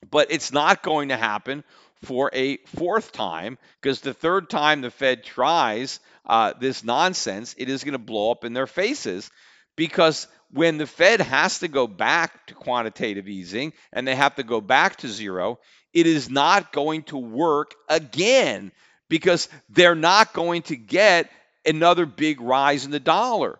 [0.09, 1.63] But it's not going to happen
[2.03, 7.69] for a fourth time because the third time the Fed tries uh, this nonsense, it
[7.69, 9.31] is going to blow up in their faces
[9.75, 14.43] because when the Fed has to go back to quantitative easing and they have to
[14.43, 15.59] go back to zero,
[15.93, 18.71] it is not going to work again
[19.09, 21.29] because they're not going to get
[21.65, 23.59] another big rise in the dollar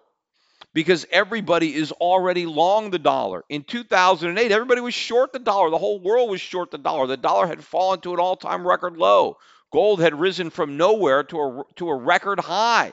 [0.74, 3.44] because everybody is already long the dollar.
[3.50, 5.70] In 2008, everybody was short the dollar.
[5.70, 7.08] The whole world was short the dollar.
[7.08, 9.38] The dollar had fallen to an all time record low.
[9.72, 12.92] Gold had risen from nowhere to a, to a record high.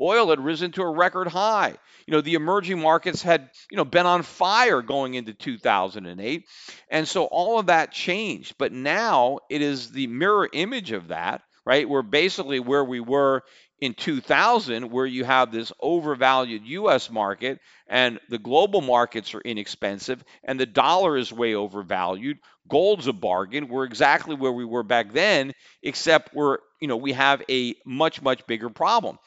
[0.00, 1.74] Oil had risen to a record high.
[2.06, 6.46] You know, the emerging markets had, you know, been on fire going into 2008.
[6.90, 8.56] And so all of that changed.
[8.58, 11.88] But now it is the mirror image of that, right?
[11.88, 13.42] We're basically where we were
[13.84, 20.24] in 2000, where you have this overvalued US market and the global markets are inexpensive
[20.42, 22.38] and the dollar is way overvalued.
[22.68, 23.68] Gold's a bargain.
[23.68, 28.22] We're exactly where we were back then, except we're, you know, we have a much,
[28.22, 29.18] much bigger problem.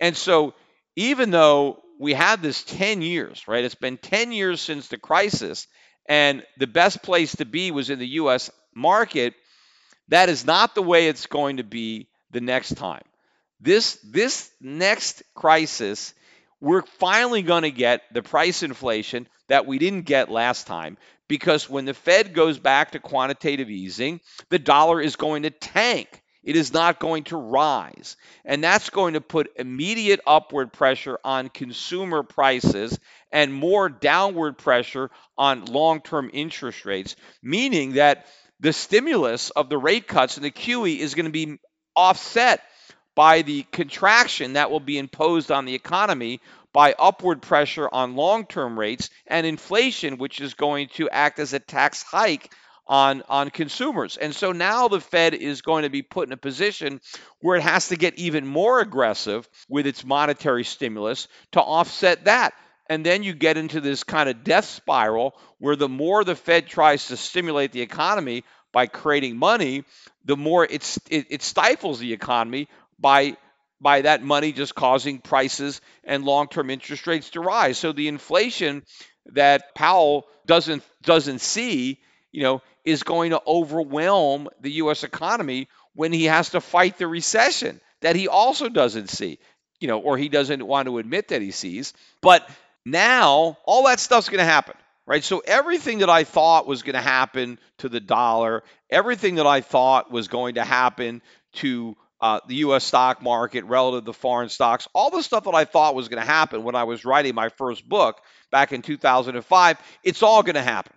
[0.00, 0.54] And so
[0.94, 3.64] even though we had this 10 years, right?
[3.64, 5.66] It's been 10 years since the crisis,
[6.08, 9.34] and the best place to be was in the US market.
[10.08, 13.02] That is not the way it's going to be the next time.
[13.60, 16.14] This this next crisis,
[16.60, 21.68] we're finally going to get the price inflation that we didn't get last time because
[21.68, 26.22] when the Fed goes back to quantitative easing, the dollar is going to tank.
[26.42, 28.16] It is not going to rise.
[28.44, 32.96] And that's going to put immediate upward pressure on consumer prices
[33.32, 38.26] and more downward pressure on long term interest rates, meaning that
[38.60, 41.58] the stimulus of the rate cuts and the QE is going to be
[41.96, 42.62] offset
[43.16, 46.40] by the contraction that will be imposed on the economy
[46.72, 51.54] by upward pressure on long term rates and inflation, which is going to act as
[51.54, 52.52] a tax hike
[52.86, 54.18] on, on consumers.
[54.18, 57.00] And so now the Fed is going to be put in a position
[57.40, 62.52] where it has to get even more aggressive with its monetary stimulus to offset that.
[62.88, 66.68] And then you get into this kind of death spiral where the more the Fed
[66.68, 69.84] tries to stimulate the economy by creating money,
[70.26, 73.36] the more it, it stifles the economy by
[73.80, 77.76] by that money just causing prices and long-term interest rates to rise.
[77.78, 78.82] So the inflation
[79.32, 81.98] that Powell doesn't doesn't see,
[82.32, 87.06] you know, is going to overwhelm the US economy when he has to fight the
[87.06, 89.38] recession that he also doesn't see,
[89.80, 91.92] you know, or he doesn't want to admit that he sees.
[92.22, 92.48] But
[92.84, 94.74] now all that stuff's going to happen
[95.06, 95.22] right?
[95.22, 99.60] So everything that I thought was going to happen to the dollar, everything that I
[99.60, 101.22] thought was going to happen
[101.54, 102.84] to uh, the U.S.
[102.84, 106.26] stock market relative to foreign stocks, all the stuff that I thought was going to
[106.26, 110.62] happen when I was writing my first book back in 2005, it's all going to
[110.62, 110.92] happen.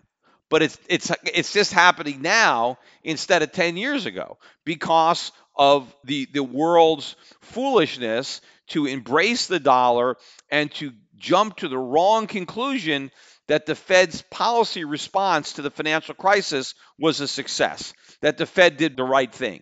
[0.50, 6.28] But it's it's it's just happening now instead of 10 years ago because of the
[6.34, 10.16] the world's foolishness to embrace the dollar
[10.50, 13.12] and to jump to the wrong conclusion
[13.48, 18.78] that the Fed's policy response to the financial crisis was a success, that the Fed
[18.78, 19.62] did the right thing.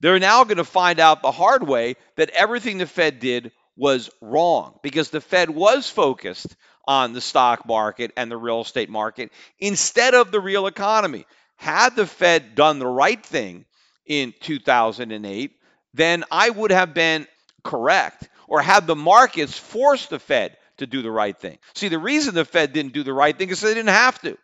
[0.00, 4.10] They're now going to find out the hard way that everything the Fed did was
[4.20, 9.30] wrong because the Fed was focused on the stock market and the real estate market
[9.58, 11.26] instead of the real economy.
[11.56, 13.66] Had the Fed done the right thing
[14.06, 15.52] in 2008,
[15.92, 17.26] then I would have been
[17.62, 18.28] correct.
[18.48, 21.58] Or had the markets forced the Fed to do the right thing.
[21.74, 24.36] See, the reason the Fed didn't do the right thing is they didn't have to.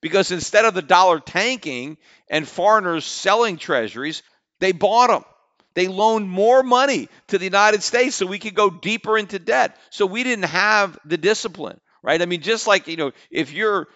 [0.00, 1.98] Because instead of the dollar tanking
[2.30, 4.22] and foreigners selling treasuries,
[4.60, 5.24] they bought them.
[5.74, 9.76] They loaned more money to the United States so we could go deeper into debt.
[9.90, 12.20] So we didn't have the discipline, right?
[12.20, 13.88] I mean, just like, you know, if you're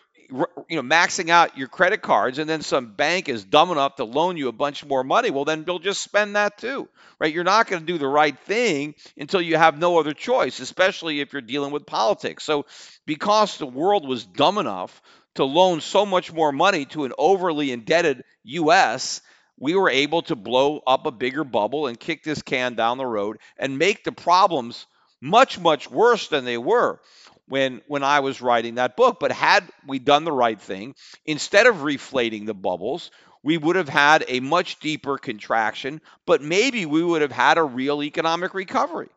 [0.69, 4.05] you know maxing out your credit cards and then some bank is dumb enough to
[4.05, 6.89] loan you a bunch more money well then they'll just spend that too
[7.19, 10.61] right you're not going to do the right thing until you have no other choice
[10.61, 12.65] especially if you're dealing with politics so
[13.07, 15.03] because the world was dumb enough
[15.35, 19.21] to loan so much more money to an overly indebted US
[19.59, 23.07] we were able to blow up a bigger bubble and kick this can down the
[23.07, 24.87] road and make the problems
[25.21, 27.01] much much worse than they were
[27.49, 29.19] when when I was writing that book.
[29.21, 30.95] But had we done the right thing,
[31.25, 33.11] instead of reflating the bubbles,
[33.43, 37.63] we would have had a much deeper contraction, but maybe we would have had a
[37.63, 39.09] real economic recovery.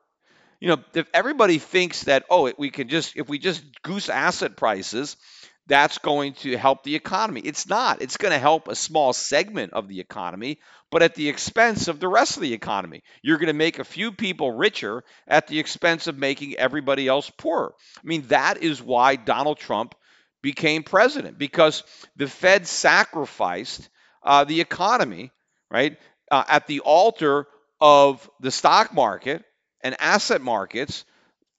[0.59, 4.57] You know, if everybody thinks that oh, we can just if we just goose asset
[4.57, 5.17] prices
[5.67, 7.41] that's going to help the economy.
[7.41, 8.01] It's not.
[8.01, 10.59] It's going to help a small segment of the economy,
[10.89, 13.03] but at the expense of the rest of the economy.
[13.21, 17.29] You're going to make a few people richer at the expense of making everybody else
[17.37, 17.73] poorer.
[17.97, 19.93] I mean, that is why Donald Trump
[20.41, 21.83] became president because
[22.15, 23.89] the Fed sacrificed
[24.23, 25.31] uh, the economy,
[25.69, 25.97] right,
[26.31, 27.47] uh, at the altar
[27.81, 29.43] of the stock market
[29.83, 31.03] and asset markets.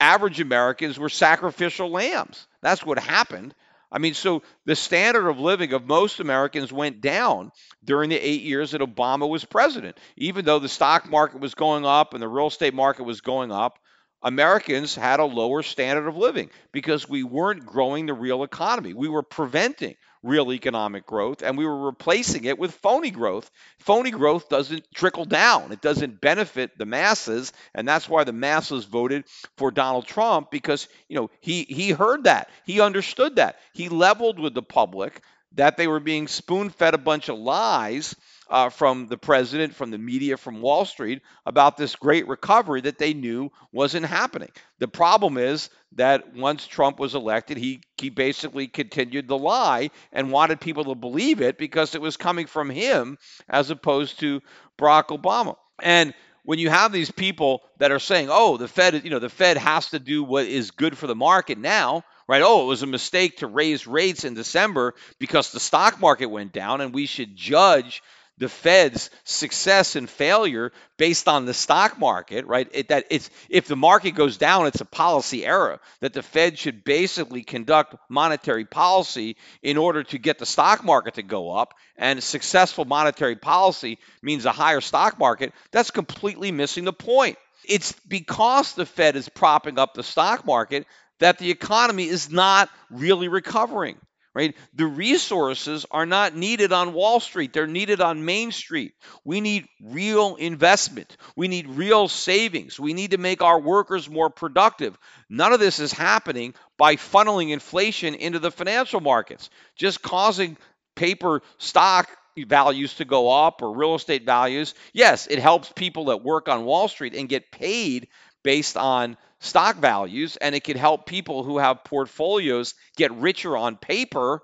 [0.01, 2.47] Average Americans were sacrificial lambs.
[2.63, 3.55] That's what happened.
[3.91, 7.51] I mean, so the standard of living of most Americans went down
[7.85, 9.99] during the eight years that Obama was president.
[10.17, 13.51] Even though the stock market was going up and the real estate market was going
[13.51, 13.79] up,
[14.23, 18.93] Americans had a lower standard of living because we weren't growing the real economy.
[18.93, 23.51] We were preventing real economic growth and we were replacing it with phony growth.
[23.79, 27.53] Phony growth doesn't trickle down, it doesn't benefit the masses.
[27.75, 29.25] And that's why the masses voted
[29.57, 34.39] for Donald Trump because, you know, he, he heard that, he understood that, he leveled
[34.39, 38.15] with the public that they were being spoon fed a bunch of lies
[38.51, 42.99] uh, from the president, from the media, from Wall Street about this great recovery that
[42.99, 44.51] they knew wasn't happening.
[44.79, 50.33] The problem is that once Trump was elected, he, he basically continued the lie and
[50.33, 53.19] wanted people to believe it because it was coming from him
[53.49, 54.41] as opposed to
[54.79, 55.57] Barack Obama.
[55.83, 59.29] And when you have these people that are saying, "Oh, the Fed, you know, the
[59.29, 62.43] Fed has to do what is good for the market now," right?
[62.43, 66.53] Oh, it was a mistake to raise rates in December because the stock market went
[66.53, 68.03] down, and we should judge
[68.39, 72.69] the Fed's success and failure based on the stock market, right?
[72.73, 75.81] It, that it's if the market goes down, it's a policy error.
[76.01, 81.15] That the Fed should basically conduct monetary policy in order to get the stock market
[81.15, 85.53] to go up, and successful monetary policy means a higher stock market.
[85.73, 87.37] That's completely missing the point.
[87.65, 90.87] It's because the Fed is propping up the stock market
[91.19, 93.99] that the economy is not really recovering
[94.39, 94.55] right?
[94.75, 98.93] The resources are not needed on Wall Street, they're needed on Main Street.
[99.25, 104.31] We need real investment, we need real savings, we need to make our workers more
[104.31, 104.97] productive.
[105.29, 110.57] None of this is happening by funneling inflation into the financial markets, just causing
[110.95, 112.09] paper stock
[112.47, 114.73] values to go up or real estate values.
[114.93, 118.07] Yes, it helps people that work on Wall Street and get paid
[118.43, 123.77] based on stock values, and it could help people who have portfolios get richer on
[123.77, 124.43] paper,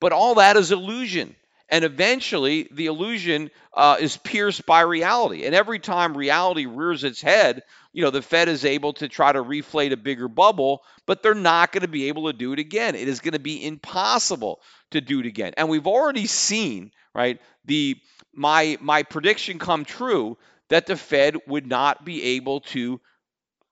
[0.00, 1.34] but all that is illusion.
[1.68, 5.44] And eventually, the illusion uh, is pierced by reality.
[5.44, 7.62] And every time reality rears its head,
[7.92, 11.34] you know, the Fed is able to try to reflate a bigger bubble, but they're
[11.34, 12.96] not going to be able to do it again.
[12.96, 14.60] It is going to be impossible
[14.90, 15.52] to do it again.
[15.56, 17.96] And we've already seen, right, the
[18.34, 20.38] my my prediction come true
[20.68, 23.00] that the Fed would not be able to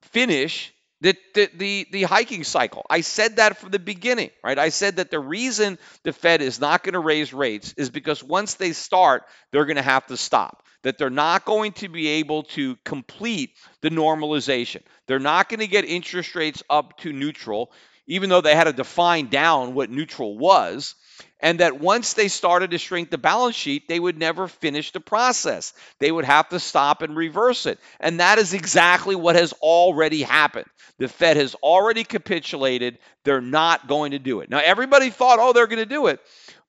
[0.03, 2.85] finish the, the, the, the, hiking cycle.
[2.91, 4.59] I said that from the beginning, right?
[4.59, 8.23] I said that the reason the Fed is not going to raise rates is because
[8.23, 9.23] once they start,
[9.53, 10.65] they're going to have to stop.
[10.83, 14.83] That they're not going to be able to complete the normalization.
[15.07, 17.73] They're not going to get interest rates up to neutral,
[18.07, 20.95] even though they had to define down what neutral was
[21.41, 25.01] and that once they started to shrink the balance sheet, they would never finish the
[25.01, 25.73] process.
[26.01, 27.79] They would have to stop and reverse it.
[28.01, 30.67] And that is exactly what has already happened.
[30.99, 32.99] The Fed has already capitulated.
[33.25, 34.51] They're not going to do it.
[34.51, 36.21] Now, everybody thought, oh, they're going to do it.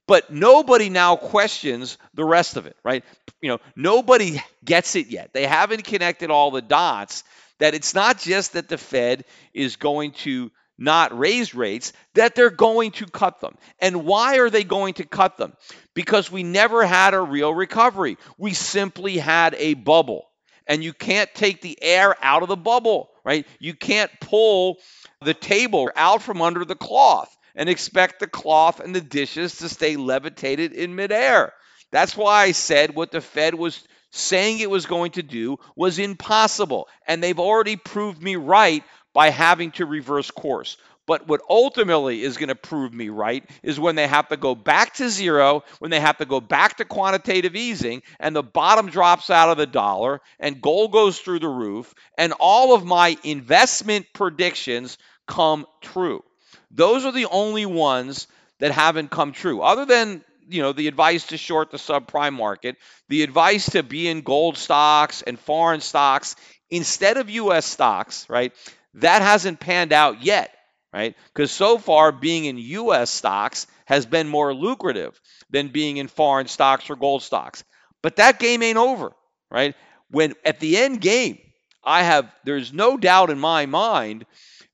[0.07, 3.03] But nobody now questions the rest of it, right?
[3.41, 5.34] You know, nobody gets it yet.
[5.34, 7.24] They haven't connected all the dots
[7.59, 12.49] that it's not just that the Fed is going to not raise rates, that they're
[12.49, 13.55] going to cut them.
[13.80, 15.53] And why are they going to cut them?
[15.93, 18.17] Because we never had a real recovery.
[18.38, 20.25] We simply had a bubble.
[20.65, 23.45] And you can't take the air out of the bubble, right?
[23.59, 24.77] You can't pull
[25.21, 29.69] the table out from under the cloth and expect the cloth and the dishes to
[29.69, 31.53] stay levitated in midair.
[31.91, 35.99] That's why I said what the Fed was saying it was going to do was
[35.99, 36.88] impossible.
[37.07, 38.84] And they've already proved me right
[39.14, 40.78] by having to reverse course.
[41.10, 44.53] But what ultimately is going to prove me right is when they have to go
[44.53, 48.91] back to zero, when they have to go back to quantitative easing, and the bottom
[48.91, 53.18] drops out of the dollar, and gold goes through the roof, and all of my
[53.24, 56.24] investment predictions come true.
[56.70, 58.28] Those are the only ones
[58.60, 59.62] that haven't come true.
[59.62, 64.07] Other than you know the advice to short the subprime market, the advice to be
[64.07, 66.36] in gold stocks and foreign stocks
[66.70, 68.53] instead of US stocks, right?
[69.02, 70.56] That hasn't panned out yet,
[70.93, 71.16] right?
[71.34, 75.20] Because so far, being in US stocks has been more lucrative
[75.50, 77.64] than being in foreign stocks or gold stocks.
[78.02, 79.12] But that game ain't over,
[79.52, 79.76] right?
[80.12, 81.39] When at the end game,
[81.84, 84.26] I have, there's no doubt in my mind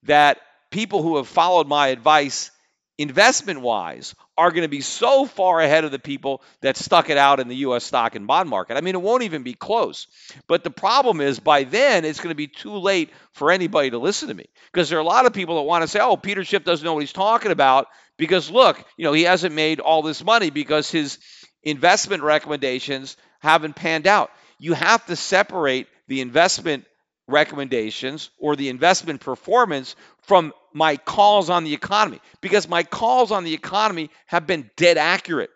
[0.03, 0.39] that
[0.71, 2.51] people who have followed my advice
[2.97, 7.17] investment wise are going to be so far ahead of the people that stuck it
[7.17, 8.77] out in the US stock and bond market.
[8.77, 10.07] I mean, it won't even be close.
[10.47, 13.97] But the problem is by then it's going to be too late for anybody to
[13.97, 16.17] listen to me because there are a lot of people that want to say, "Oh,
[16.17, 17.87] Peter Schiff doesn't know what he's talking about
[18.17, 21.19] because look, you know, he hasn't made all this money because his
[21.63, 26.85] investment recommendations haven't panned out." You have to separate the investment
[27.27, 33.45] recommendations or the investment performance from my calls on the economy because my calls on
[33.45, 35.49] the economy have been dead accurate.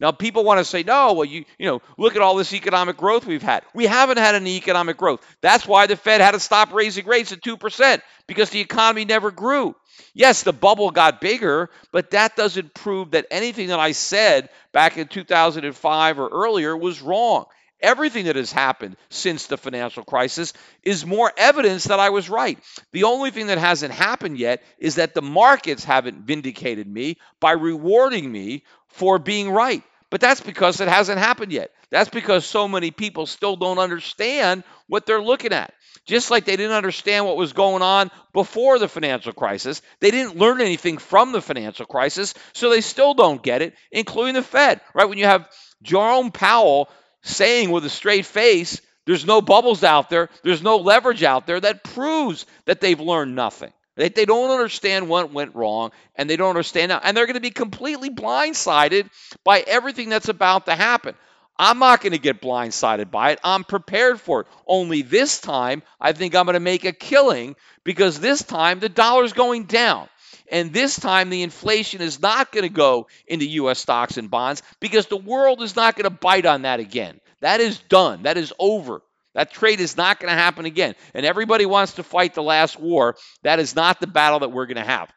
[0.00, 2.96] Now people want to say, no, well, you you know, look at all this economic
[2.96, 3.64] growth we've had.
[3.72, 5.24] We haven't had any economic growth.
[5.40, 9.30] That's why the Fed had to stop raising rates at 2%, because the economy never
[9.30, 9.74] grew.
[10.12, 14.98] Yes, the bubble got bigger, but that doesn't prove that anything that I said back
[14.98, 17.46] in 2005 or earlier was wrong.
[17.86, 22.58] Everything that has happened since the financial crisis is more evidence that I was right.
[22.90, 27.52] The only thing that hasn't happened yet is that the markets haven't vindicated me by
[27.52, 29.84] rewarding me for being right.
[30.10, 31.70] But that's because it hasn't happened yet.
[31.90, 35.72] That's because so many people still don't understand what they're looking at.
[36.06, 40.36] Just like they didn't understand what was going on before the financial crisis, they didn't
[40.36, 44.80] learn anything from the financial crisis, so they still don't get it, including the Fed,
[44.92, 45.08] right?
[45.08, 45.48] When you have
[45.82, 46.88] Jerome Powell
[47.26, 51.60] saying with a straight face, there's no bubbles out there, there's no leverage out there,
[51.60, 53.72] that proves that they've learned nothing.
[53.94, 57.00] They, they don't understand what went wrong, and they don't understand now.
[57.02, 59.08] And they're going to be completely blindsided
[59.44, 61.14] by everything that's about to happen.
[61.58, 63.40] I'm not going to get blindsided by it.
[63.42, 64.46] I'm prepared for it.
[64.66, 68.90] Only this time, I think I'm going to make a killing because this time the
[68.90, 70.08] dollar's going down.
[70.50, 73.78] And this time, the inflation is not going to go into U.S.
[73.78, 77.20] stocks and bonds because the world is not going to bite on that again.
[77.40, 78.22] That is done.
[78.22, 79.02] That is over.
[79.34, 80.94] That trade is not going to happen again.
[81.12, 83.16] And everybody wants to fight the last war.
[83.42, 85.12] That is not the battle that we're going to have.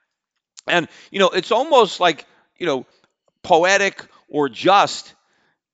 [0.68, 2.26] And, you know, it's almost like,
[2.58, 2.86] you know,
[3.44, 5.14] poetic or just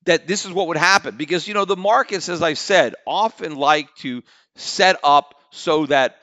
[0.04, 3.56] that this is what would happen because you know the markets as i said often
[3.56, 4.22] like to
[4.54, 6.16] set up so that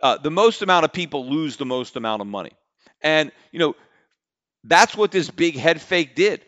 [0.00, 2.52] uh, the most amount of people lose the most amount of money
[3.02, 3.74] and you know
[4.64, 6.42] that's what this big head fake did.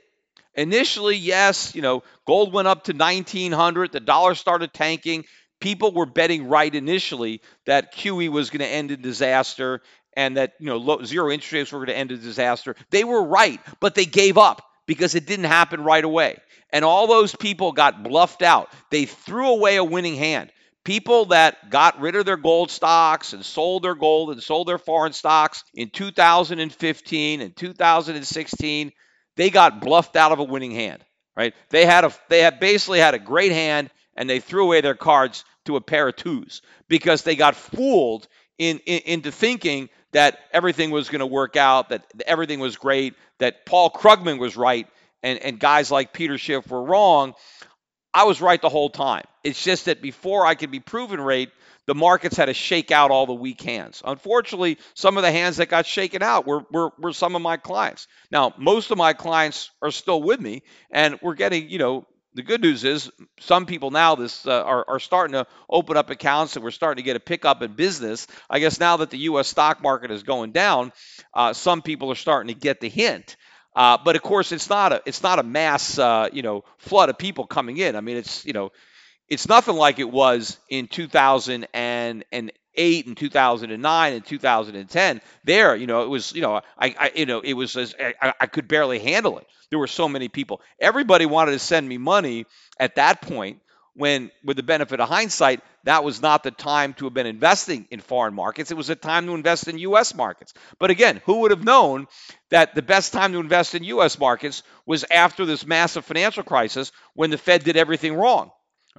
[0.55, 5.25] Initially yes you know gold went up to 1900 the dollar started tanking.
[5.61, 9.83] People were betting right initially that qe was going to end in disaster
[10.17, 12.75] and that you know low, zero interest rates were going to end in disaster.
[12.91, 16.37] They were right but they gave up because it didn't happen right away.
[16.73, 18.71] And all those people got bluffed out.
[18.91, 20.51] They threw away a winning hand.
[20.85, 24.79] People that got rid of their gold stocks and sold their gold and sold their
[24.79, 28.93] foreign stocks in 2015 and 2016,
[29.37, 31.05] they got bluffed out of a winning hand,
[31.37, 31.55] right?
[31.69, 34.95] They had a they had basically had a great hand and they threw away their
[34.95, 38.27] cards to a pair of twos because they got fooled
[38.59, 43.15] in, in into thinking that everything was going to work out, that everything was great,
[43.39, 44.87] that Paul Krugman was right,
[45.23, 47.35] and, and guys like Peter Schiff were wrong,
[48.13, 49.25] I was right the whole time.
[49.43, 51.51] It's just that before I could be proven right,
[51.87, 54.03] the markets had to shake out all the weak hands.
[54.05, 57.57] Unfortunately, some of the hands that got shaken out were, were, were some of my
[57.57, 58.07] clients.
[58.31, 62.43] Now, most of my clients are still with me, and we're getting, you know, the
[62.43, 63.11] good news is
[63.41, 67.03] some people now this uh, are, are starting to open up accounts and we're starting
[67.03, 68.29] to get a pickup in business.
[68.49, 69.49] I guess now that the U.S.
[69.49, 70.93] stock market is going down,
[71.35, 73.37] uh, some people are starting to get the hint
[73.75, 77.09] uh, but of course, it's not a it's not a mass uh, you know flood
[77.09, 77.95] of people coming in.
[77.95, 78.73] I mean, it's you know
[79.31, 85.21] it's nothing like it was in 2008 and 2009 and 2010.
[85.45, 88.47] There, you know, it was you know I, I you know it was I, I
[88.47, 89.47] could barely handle it.
[89.71, 90.61] There were so many people.
[90.81, 92.47] Everybody wanted to send me money
[92.79, 93.61] at that point
[93.95, 97.87] when, with the benefit of hindsight, that was not the time to have been investing
[97.91, 98.71] in foreign markets.
[98.71, 100.15] It was a time to invest in U.S.
[100.15, 100.55] markets.
[100.79, 102.07] But again, who would have known
[102.51, 104.19] that the best time to invest in U.S.
[104.19, 108.51] markets was after this massive financial crisis when the Fed did everything wrong,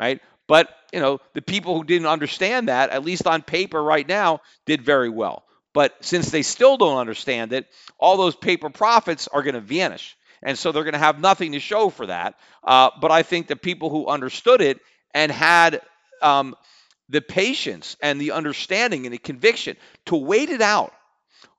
[0.02, 0.20] right?
[0.48, 4.42] But, you know, the people who didn't understand that, at least on paper right now,
[4.66, 5.44] did very well.
[5.74, 10.18] But since they still don't understand it, all those paper profits are going to vanish.
[10.44, 12.36] And so they're going to have nothing to show for that.
[12.64, 14.80] Uh, but I think the people who understood it
[15.14, 15.82] and had
[16.22, 16.56] um,
[17.08, 19.78] the patience and the understanding and the conviction
[20.08, 20.94] to wait it out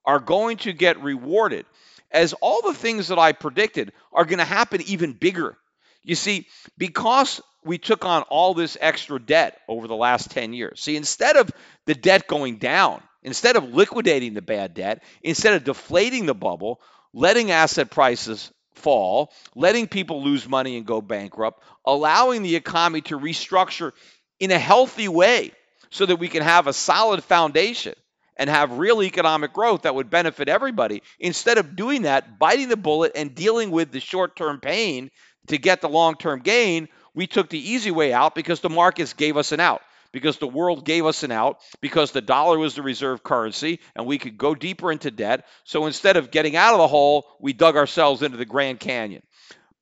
[0.04, 1.64] are going to get rewarded
[2.10, 5.56] as all the things that I predicted are going to happen even bigger.
[6.04, 6.46] You see,
[6.76, 10.80] because we took on all this extra debt over the last 10 years.
[10.80, 11.50] See, instead of
[11.86, 16.80] the debt going down, instead of liquidating the bad debt, instead of deflating the bubble,
[17.12, 23.18] letting asset prices fall, letting people lose money and go bankrupt, allowing the economy to
[23.18, 23.92] restructure
[24.40, 25.52] in a healthy way
[25.90, 27.94] so that we can have a solid foundation
[28.36, 31.02] and have real economic growth that would benefit everybody.
[31.20, 35.10] Instead of doing that, biting the bullet and dealing with the short term pain
[35.48, 39.12] to get the long term gain, we took the easy way out because the markets
[39.12, 39.82] gave us an out
[40.12, 44.06] because the world gave us an out, because the dollar was the reserve currency, and
[44.06, 45.46] we could go deeper into debt.
[45.64, 49.22] So instead of getting out of the hole, we dug ourselves into the Grand Canyon.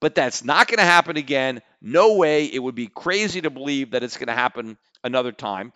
[0.00, 1.60] But that's not going to happen again.
[1.82, 2.46] No way.
[2.46, 5.72] It would be crazy to believe that it's going to happen another time.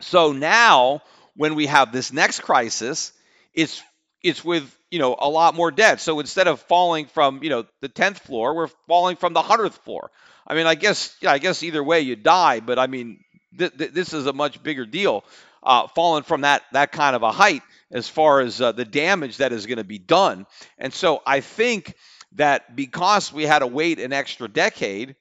[0.00, 1.02] So now,
[1.34, 3.12] when we have this next crisis,
[3.54, 3.82] it's
[4.22, 6.00] it's with you know a lot more debt.
[6.00, 9.78] So instead of falling from you know the tenth floor, we're falling from the hundredth
[9.78, 10.10] floor.
[10.46, 13.20] I mean, I guess yeah, I guess either way you die, but I mean
[13.58, 15.24] th- th- this is a much bigger deal,
[15.62, 19.38] uh, falling from that that kind of a height as far as uh, the damage
[19.38, 20.46] that is going to be done.
[20.78, 21.94] And so I think
[22.32, 25.16] that because we had to wait an extra decade,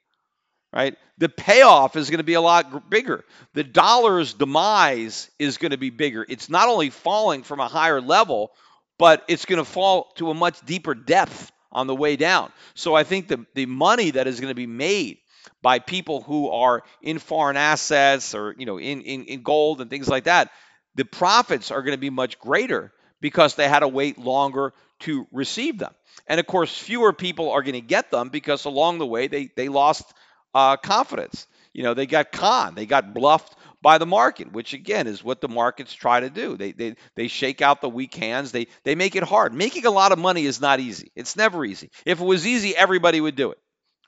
[0.74, 3.24] right, the payoff is going to be a lot bigger.
[3.54, 6.26] The dollar's demise is going to be bigger.
[6.28, 8.52] It's not only falling from a higher level,
[8.98, 12.52] but it's going to fall to a much deeper depth on the way down.
[12.74, 15.18] So I think the, the money that is going to be made
[15.62, 19.90] by people who are in foreign assets or you know in, in, in gold and
[19.90, 20.50] things like that,
[20.96, 22.92] the profits are going to be much greater
[23.22, 25.94] because they had to wait longer to receive them.
[26.28, 29.50] And of course, fewer people are going to get them because along the way they
[29.56, 30.14] they lost
[30.54, 31.48] uh, confidence.
[31.74, 35.42] You know, they got conned, they got bluffed by the market, which again is what
[35.42, 36.58] the markets try to do.
[36.58, 38.52] They they they shake out the weak hands.
[38.52, 39.54] They they make it hard.
[39.54, 41.12] Making a lot of money is not easy.
[41.16, 41.92] It's never easy.
[42.06, 43.60] If it was easy, everybody would do it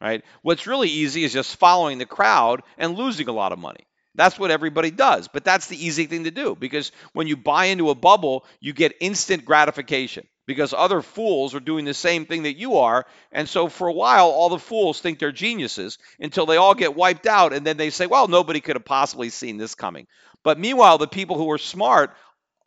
[0.02, 0.24] right?
[0.44, 3.86] What's really easy is just following the crowd and losing a lot of money.
[4.16, 5.28] That's what everybody does.
[5.28, 8.74] But that's the easy thing to do because when you buy into a bubble, you
[8.74, 13.06] get instant gratification because other fools are doing the same thing that you are.
[13.32, 16.96] And so for a while, all the fools think they're geniuses until they all get
[16.96, 17.54] wiped out.
[17.54, 20.08] And then they say, well, nobody could have possibly seen this coming.
[20.44, 22.16] But meanwhile, the people who are smart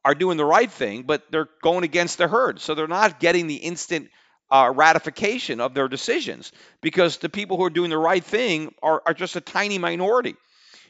[0.05, 2.61] are doing the right thing, but they're going against the herd.
[2.61, 4.11] So they're not getting the instant
[4.49, 6.53] uh, ratification of their decisions
[6.83, 10.37] because the people who are doing the right thing are, are just a tiny minority.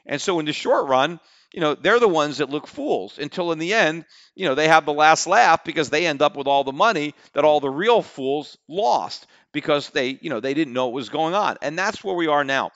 [0.04, 1.20] And so in the short run,
[1.52, 4.68] you know, they're the ones that look fools until in the end, you know, they
[4.68, 7.70] have the last laugh because they end up with all the money that all the
[7.70, 11.58] real fools lost because they, you know, they didn't know what was going on.
[11.62, 12.70] And that's where we are now.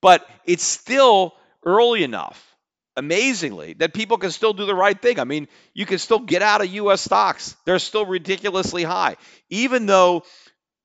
[0.00, 2.48] But it's still early enough
[2.96, 5.18] amazingly that people can still do the right thing.
[5.18, 7.56] I mean, you can still get out of US stocks.
[7.64, 9.16] They're still ridiculously high
[9.48, 10.24] even though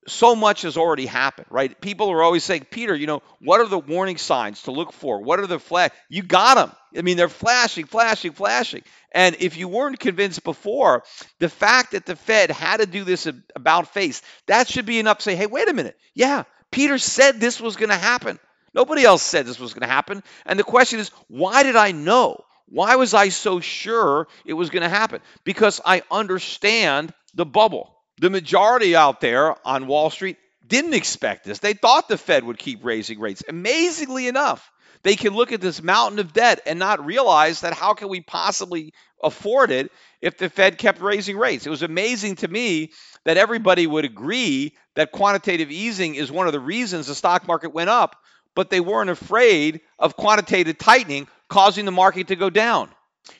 [0.07, 1.79] so much has already happened, right?
[1.81, 5.21] People are always saying, Peter, you know, what are the warning signs to look for?
[5.21, 5.91] What are the flash?
[6.09, 6.71] You got them.
[6.97, 8.83] I mean, they're flashing, flashing, flashing.
[9.11, 11.03] And if you weren't convinced before,
[11.39, 15.17] the fact that the Fed had to do this about face, that should be enough
[15.17, 15.97] to say, hey, wait a minute.
[16.13, 18.39] Yeah, Peter said this was going to happen.
[18.73, 20.23] Nobody else said this was going to happen.
[20.45, 22.43] And the question is, why did I know?
[22.69, 25.21] Why was I so sure it was going to happen?
[25.43, 27.96] Because I understand the bubble.
[28.19, 31.59] The majority out there on Wall Street didn't expect this.
[31.59, 33.43] They thought the Fed would keep raising rates.
[33.47, 34.71] Amazingly enough,
[35.03, 38.21] they can look at this mountain of debt and not realize that how can we
[38.21, 38.93] possibly
[39.23, 39.91] afford it
[40.21, 41.67] if the Fed kept raising rates?
[41.67, 42.91] It was amazing to me
[43.23, 47.73] that everybody would agree that quantitative easing is one of the reasons the stock market
[47.73, 48.15] went up,
[48.55, 52.89] but they weren't afraid of quantitative tightening causing the market to go down.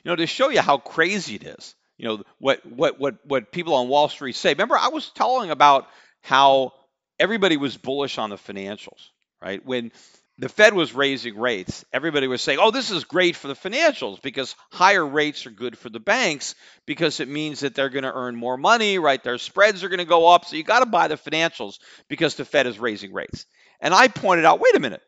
[0.04, 3.52] You know, to show you how crazy it is you know what what what what
[3.52, 4.50] people on Wall Street say.
[4.50, 5.88] Remember, I was telling about
[6.22, 6.72] how
[7.18, 9.08] everybody was bullish on the financials,
[9.42, 9.64] right?
[9.64, 9.92] When
[10.38, 14.22] the Fed was raising rates, everybody was saying, "Oh, this is great for the financials
[14.22, 16.54] because higher rates are good for the banks
[16.86, 19.22] because it means that they're going to earn more money, right?
[19.22, 22.36] Their spreads are going to go up, so you got to buy the financials because
[22.36, 23.46] the Fed is raising rates."
[23.80, 25.02] And I pointed out, "Wait a minute.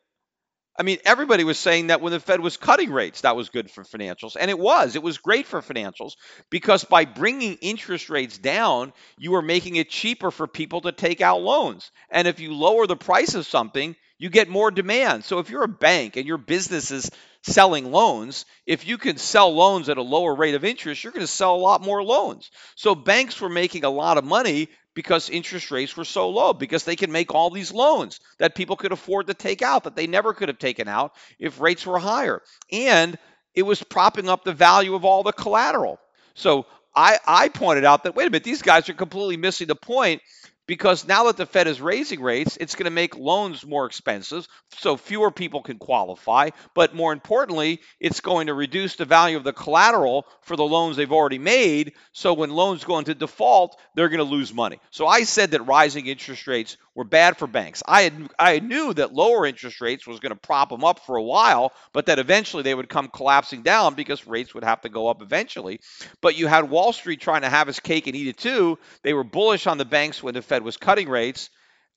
[0.79, 3.71] I mean, everybody was saying that when the Fed was cutting rates, that was good
[3.71, 4.37] for financials.
[4.39, 4.97] And it was.
[4.97, 6.13] It was great for financials
[6.49, 11.21] because by bringing interest rates down, you are making it cheaper for people to take
[11.21, 11.91] out loans.
[12.11, 15.25] And if you lower the price of something, you get more demand.
[15.25, 17.11] So if you're a bank and your business is
[17.43, 21.27] selling loans, if you can sell loans at a lower rate of interest, you're going
[21.27, 22.51] to sell a lot more loans.
[22.75, 26.85] So banks were making a lot of money because interest rates were so low because
[26.85, 30.07] they could make all these loans that people could afford to take out that they
[30.07, 32.43] never could have taken out if rates were higher.
[32.73, 33.19] And
[33.55, 35.99] it was propping up the value of all the collateral.
[36.35, 39.77] So I, I pointed out that, wait a minute, these guys are completely missing the
[39.77, 40.23] point
[40.71, 44.47] because now that the Fed is raising rates, it's going to make loans more expensive,
[44.79, 46.51] so fewer people can qualify.
[46.77, 50.95] But more importantly, it's going to reduce the value of the collateral for the loans
[50.95, 51.95] they've already made.
[52.13, 54.79] So when loans go into default, they're going to lose money.
[54.93, 57.83] So I said that rising interest rates were bad for banks.
[57.87, 61.17] I had I knew that lower interest rates was going to prop them up for
[61.17, 64.89] a while, but that eventually they would come collapsing down because rates would have to
[64.89, 65.81] go up eventually.
[66.21, 68.79] But you had Wall Street trying to have its cake and eat it too.
[69.03, 71.51] They were bullish on the banks when the Fed was cutting rates,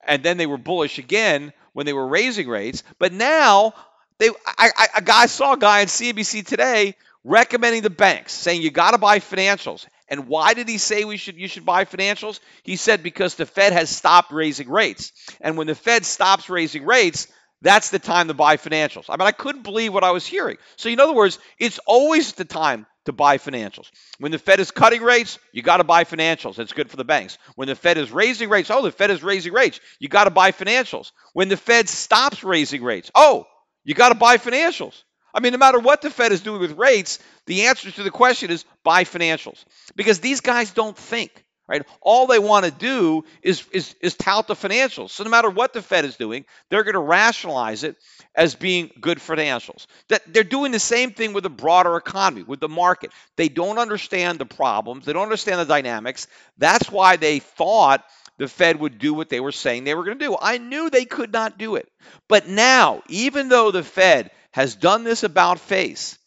[0.05, 2.83] and then they were bullish again when they were raising rates.
[2.99, 3.73] But now
[4.17, 8.61] they I, I a guy saw a guy on CNBC today recommending the banks, saying
[8.61, 9.85] you got to buy financials.
[10.09, 12.39] And why did he say we should you should buy financials?
[12.63, 15.11] He said because the Fed has stopped raising rates.
[15.41, 17.27] And when the Fed stops raising rates,
[17.61, 19.05] that's the time to buy financials.
[19.09, 20.57] I mean, I couldn't believe what I was hearing.
[20.75, 23.89] So, in other words, it's always the time to buy financials.
[24.19, 26.59] When the Fed is cutting rates, you got to buy financials.
[26.59, 27.37] It's good for the banks.
[27.55, 29.79] When the Fed is raising rates, oh, the Fed is raising rates.
[29.99, 31.11] You got to buy financials.
[31.33, 33.45] When the Fed stops raising rates, oh,
[33.83, 35.03] you got to buy financials.
[35.33, 38.11] I mean, no matter what the Fed is doing with rates, the answer to the
[38.11, 39.63] question is buy financials
[39.95, 41.42] because these guys don't think.
[41.65, 41.83] Right?
[42.01, 45.11] All they want to do is, is, is tout the financials.
[45.11, 47.95] So no matter what the Fed is doing, they're going to rationalize it
[48.35, 49.85] as being good financials.
[50.09, 53.11] That they're doing the same thing with the broader economy, with the market.
[53.37, 55.05] They don't understand the problems.
[55.05, 56.27] They don't understand the dynamics.
[56.57, 58.03] That's why they thought
[58.37, 60.35] the Fed would do what they were saying they were going to do.
[60.39, 61.87] I knew they could not do it.
[62.27, 66.17] But now, even though the Fed has done this about face,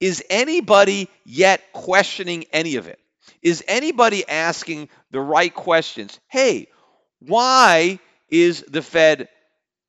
[0.00, 2.98] is anybody yet questioning any of it?
[3.42, 6.18] Is anybody asking the right questions?
[6.28, 6.68] Hey,
[7.20, 7.98] why
[8.30, 9.28] is the Fed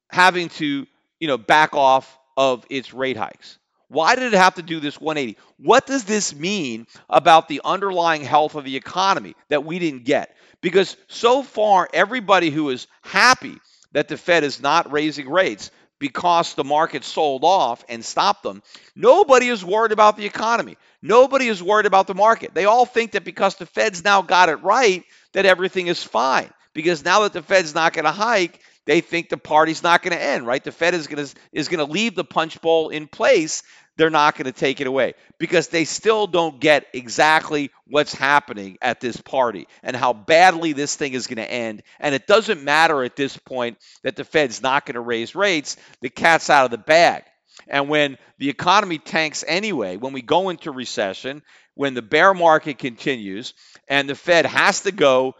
[0.09, 0.87] having to,
[1.19, 3.57] you know, back off of its rate hikes?
[3.89, 5.37] Why did it have to do this 180?
[5.57, 10.35] What does this mean about the underlying health of the economy that we didn't get?
[10.61, 13.57] Because so far, everybody who is happy
[13.91, 18.63] that the Fed is not raising rates because the market sold off and stopped them.
[18.95, 20.75] Nobody is worried about the economy.
[21.05, 22.53] Nobody is worried about the market.
[22.53, 26.49] They all think that because the Fed's now got it right, that everything is fine.
[26.73, 30.15] Because now that the Fed's not going to hike, they think the party's not going
[30.15, 30.63] to end, right?
[30.63, 33.63] The Fed is going to is going to leave the punch bowl in place.
[33.97, 38.77] They're not going to take it away because they still don't get exactly what's happening
[38.81, 41.83] at this party and how badly this thing is going to end.
[41.99, 45.75] And it doesn't matter at this point that the Fed's not going to raise rates.
[46.01, 47.23] The cat's out of the bag.
[47.67, 51.43] And when the economy tanks anyway, when we go into recession,
[51.75, 53.53] when the bear market continues
[53.87, 55.35] and the Fed has to go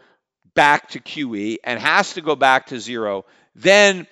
[0.54, 4.06] back to QE and has to go back to zero, then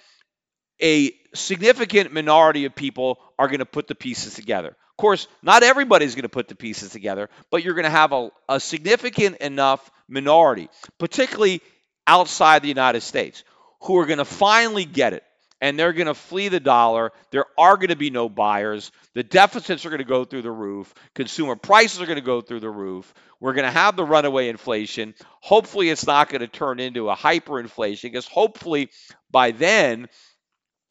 [0.83, 4.69] a significant minority of people are going to put the pieces together.
[4.69, 8.13] Of course, not everybody's going to put the pieces together, but you're going to have
[8.13, 11.63] a, a significant enough minority, particularly
[12.07, 13.45] outside the United States,
[13.83, 15.25] who are going to finally get it
[15.63, 17.13] and they're going to flee the dollar.
[17.31, 18.91] There are going to be no buyers.
[19.15, 20.93] The deficits are going to go through the roof.
[21.15, 23.15] Consumer prices are going to go through the roof.
[23.39, 25.15] We're going to have the runaway inflation.
[25.41, 28.91] Hopefully, it's not going to turn into a hyperinflation because hopefully
[29.31, 30.09] by then,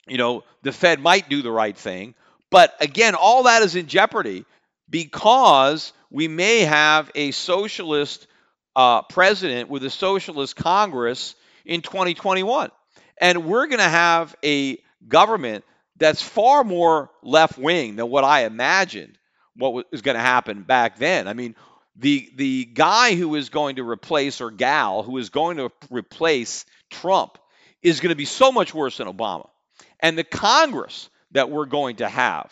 [0.07, 2.15] you know, the Fed might do the right thing.
[2.49, 4.45] But again, all that is in jeopardy
[4.89, 8.25] because we may have a socialist
[8.77, 12.71] uh, president with a socialist Congress in 2021.
[13.21, 15.63] And we're going to have a government
[15.97, 19.17] that's far more left wing than what I imagined
[19.55, 21.27] what was going to happen back then.
[21.27, 21.55] I mean,
[21.95, 26.65] the the guy who is going to replace or gal who is going to replace
[26.89, 27.37] Trump
[27.83, 29.49] is going to be so much worse than Obama.
[29.99, 32.51] And the Congress that we're going to have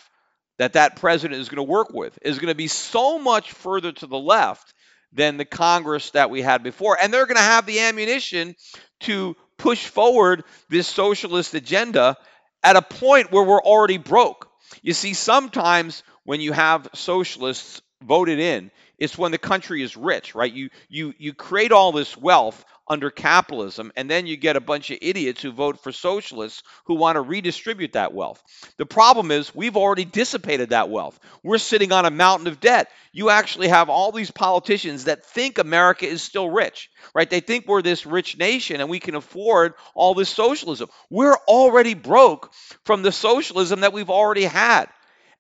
[0.58, 3.92] that that president is going to work with is going to be so much further
[3.94, 4.74] to the left
[5.14, 6.98] than the Congress that we had before.
[7.02, 8.56] And they're going to have the ammunition
[9.02, 12.18] to push forward this socialist agenda
[12.64, 14.50] at a point where we're already broke.
[14.82, 20.36] You see, sometimes when you have socialists voted in, it's when the country is rich,
[20.36, 20.52] right?
[20.52, 24.90] You you you create all this wealth under capitalism, and then you get a bunch
[24.90, 28.42] of idiots who vote for socialists who want to redistribute that wealth.
[28.78, 31.20] The problem is we've already dissipated that wealth.
[31.44, 32.90] We're sitting on a mountain of debt.
[33.12, 37.30] You actually have all these politicians that think America is still rich, right?
[37.30, 40.90] They think we're this rich nation and we can afford all this socialism.
[41.10, 42.52] We're already broke
[42.86, 44.88] from the socialism that we've already had.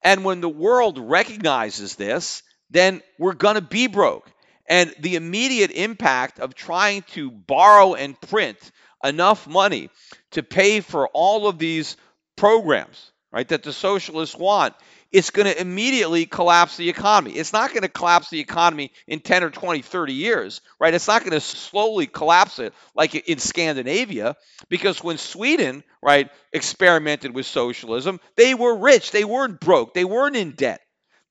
[0.03, 4.29] And when the world recognizes this, then we're going to be broke.
[4.69, 8.57] And the immediate impact of trying to borrow and print
[9.03, 9.89] enough money
[10.31, 11.97] to pay for all of these
[12.37, 14.75] programs, right, that the socialists want,
[15.11, 17.31] it's going to immediately collapse the economy.
[17.31, 20.93] It's not going to collapse the economy in 10 or 20, 30 years, right?
[20.93, 24.35] It's not going to slowly collapse it like in Scandinavia
[24.69, 30.35] because when Sweden, right, experimented with socialism, they were rich, they weren't broke, they weren't
[30.35, 30.81] in debt.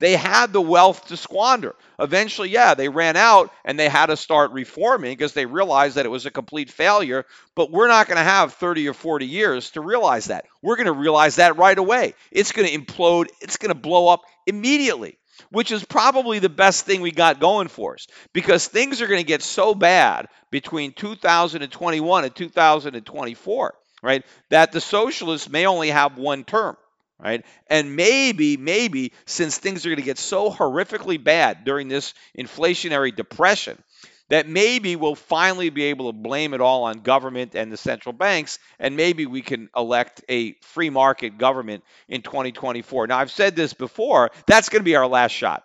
[0.00, 1.74] They had the wealth to squander.
[1.98, 6.06] Eventually, yeah, they ran out and they had to start reforming because they realized that
[6.06, 7.26] it was a complete failure.
[7.56, 10.46] But we're not going to have 30 or 40 years to realize that.
[10.62, 12.14] We're going to realize that right away.
[12.30, 15.18] It's going to implode, it's going to blow up immediately,
[15.50, 19.20] which is probably the best thing we got going for us because things are going
[19.20, 26.16] to get so bad between 2021 and 2024, right, that the socialists may only have
[26.18, 26.76] one term
[27.22, 27.44] right?
[27.66, 33.14] And maybe, maybe since things are going to get so horrifically bad during this inflationary
[33.14, 33.82] depression,
[34.28, 38.12] that maybe we'll finally be able to blame it all on government and the central
[38.12, 43.06] banks, and maybe we can elect a free market government in 2024.
[43.06, 45.64] Now, I've said this before, that's going to be our last shot.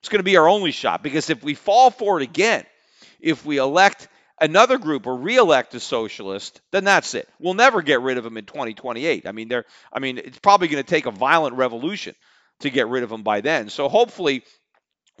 [0.00, 2.64] It's going to be our only shot because if we fall for it again,
[3.20, 4.08] if we elect
[4.40, 7.28] another group or reelect a socialist, then that's it.
[7.38, 9.26] We'll never get rid of them in 2028.
[9.26, 12.14] I mean, they're I mean, it's probably going to take a violent revolution
[12.60, 13.68] to get rid of them by then.
[13.68, 14.44] So hopefully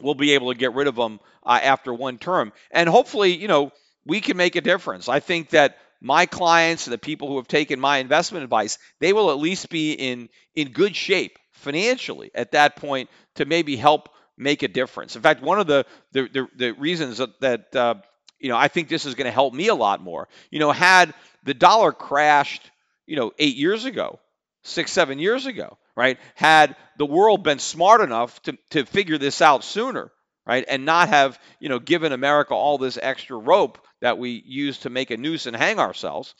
[0.00, 2.52] we'll be able to get rid of them uh, after one term.
[2.70, 3.72] And hopefully, you know,
[4.04, 5.08] we can make a difference.
[5.08, 9.12] I think that my clients and the people who have taken my investment advice, they
[9.12, 14.08] will at least be in in good shape financially at that point to maybe help
[14.36, 15.16] make a difference.
[15.16, 17.94] In fact, one of the the, the, the reasons that, that uh,
[18.38, 20.28] you know, I think this is going to help me a lot more.
[20.50, 21.14] You know, had
[21.44, 22.70] the dollar crashed,
[23.06, 24.18] you know, eight years ago,
[24.62, 26.18] six, seven years ago, right?
[26.34, 30.10] Had the world been smart enough to, to figure this out sooner,
[30.46, 30.64] right?
[30.68, 34.90] And not have, you know, given America all this extra rope that we use to
[34.90, 36.34] make a noose and hang ourselves,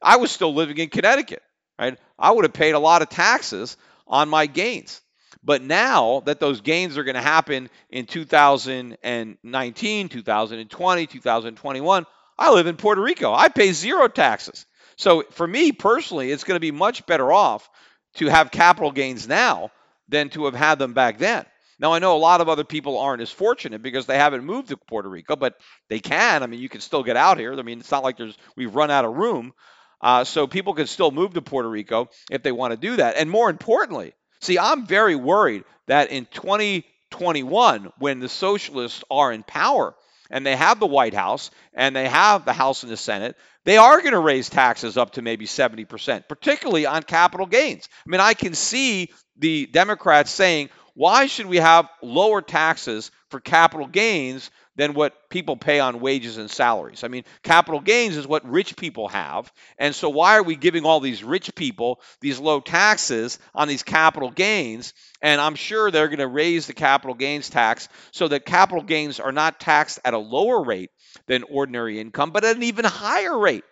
[0.00, 1.42] I was still living in Connecticut,
[1.78, 1.98] right?
[2.18, 3.76] I would have paid a lot of taxes
[4.06, 5.00] on my gains.
[5.44, 12.06] But now that those gains are going to happen in 2019, 2020, 2021,
[12.38, 13.32] I live in Puerto Rico.
[13.32, 14.66] I pay zero taxes.
[14.96, 17.68] So for me personally, it's going to be much better off
[18.14, 19.70] to have capital gains now
[20.08, 21.44] than to have had them back then.
[21.78, 24.68] Now I know a lot of other people aren't as fortunate because they haven't moved
[24.68, 25.54] to Puerto Rico, but
[25.88, 26.44] they can.
[26.44, 27.58] I mean, you can still get out here.
[27.58, 29.52] I mean, it's not like there's we've run out of room.
[30.00, 33.16] Uh, so people can still move to Puerto Rico if they want to do that.
[33.16, 39.42] And more importantly, see, I'm very worried that in 2021, when the socialists are in
[39.42, 39.94] power
[40.30, 43.76] and they have the White House and they have the House and the Senate, they
[43.76, 47.88] are going to raise taxes up to maybe 70%, particularly on capital gains.
[48.06, 53.40] I mean, I can see the Democrats saying, why should we have lower taxes for
[53.40, 57.04] capital gains than what people pay on wages and salaries.
[57.04, 59.52] I mean, capital gains is what rich people have.
[59.78, 63.82] And so, why are we giving all these rich people these low taxes on these
[63.82, 64.94] capital gains?
[65.20, 69.20] And I'm sure they're going to raise the capital gains tax so that capital gains
[69.20, 70.90] are not taxed at a lower rate
[71.26, 73.64] than ordinary income, but at an even higher rate.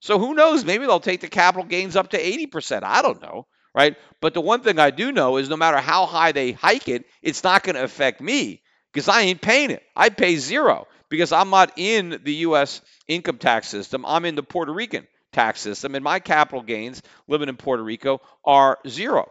[0.00, 0.64] So, who knows?
[0.64, 2.82] Maybe they'll take the capital gains up to 80%.
[2.84, 3.96] I don't know right?
[4.20, 7.04] But the one thing I do know is no matter how high they hike it,
[7.22, 8.62] it's not going to affect me
[8.92, 9.82] because I ain't paying it.
[9.94, 12.80] I pay zero because I'm not in the U.S.
[13.06, 14.04] income tax system.
[14.06, 18.20] I'm in the Puerto Rican tax system, and my capital gains living in Puerto Rico
[18.44, 19.30] are zero.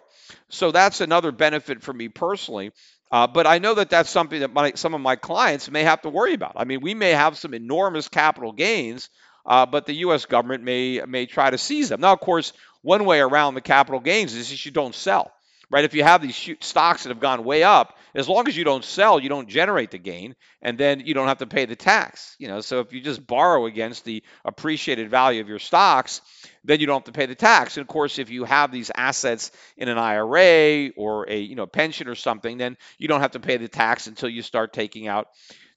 [0.50, 2.72] So that's another benefit for me personally.
[3.12, 6.02] Uh, but I know that that's something that my, some of my clients may have
[6.02, 6.54] to worry about.
[6.58, 9.10] I mean, we may have some enormous capital gains,
[9.46, 10.26] uh, but the U.S.
[10.26, 12.02] government may may try to seize them.
[12.02, 12.52] Now, of course,
[12.82, 15.32] one way around the capital gains is you don't sell
[15.70, 15.84] right?
[15.84, 18.84] If you have these stocks that have gone way up, as long as you don't
[18.84, 22.36] sell, you don't generate the gain, and then you don't have to pay the tax.
[22.40, 26.22] You know, so if you just borrow against the appreciated value of your stocks,
[26.64, 27.78] then you don't have to pay the tax.
[27.78, 31.68] And of course, if you have these assets in an IRA or a you know
[31.68, 35.08] pension or something, then you don't have to pay the tax until you start taking
[35.08, 35.28] out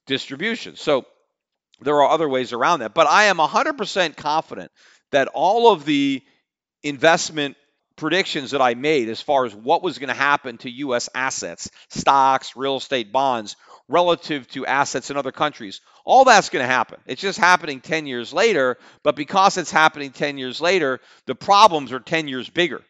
[0.07, 0.79] distributions.
[0.81, 1.05] So
[1.81, 4.71] there are other ways around that, but I am 100% confident
[5.11, 6.21] that all of the
[6.83, 7.55] investment
[8.01, 11.07] predictions that I made as far as what was going to happen to U.S.
[11.13, 13.55] assets, stocks, real estate, bonds,
[13.87, 16.99] relative to assets in other countries, all that's going to happen.
[17.05, 21.91] It's just happening 10 years later, but because it's happening 10 years later, the problems
[21.91, 22.81] are 10 years bigger,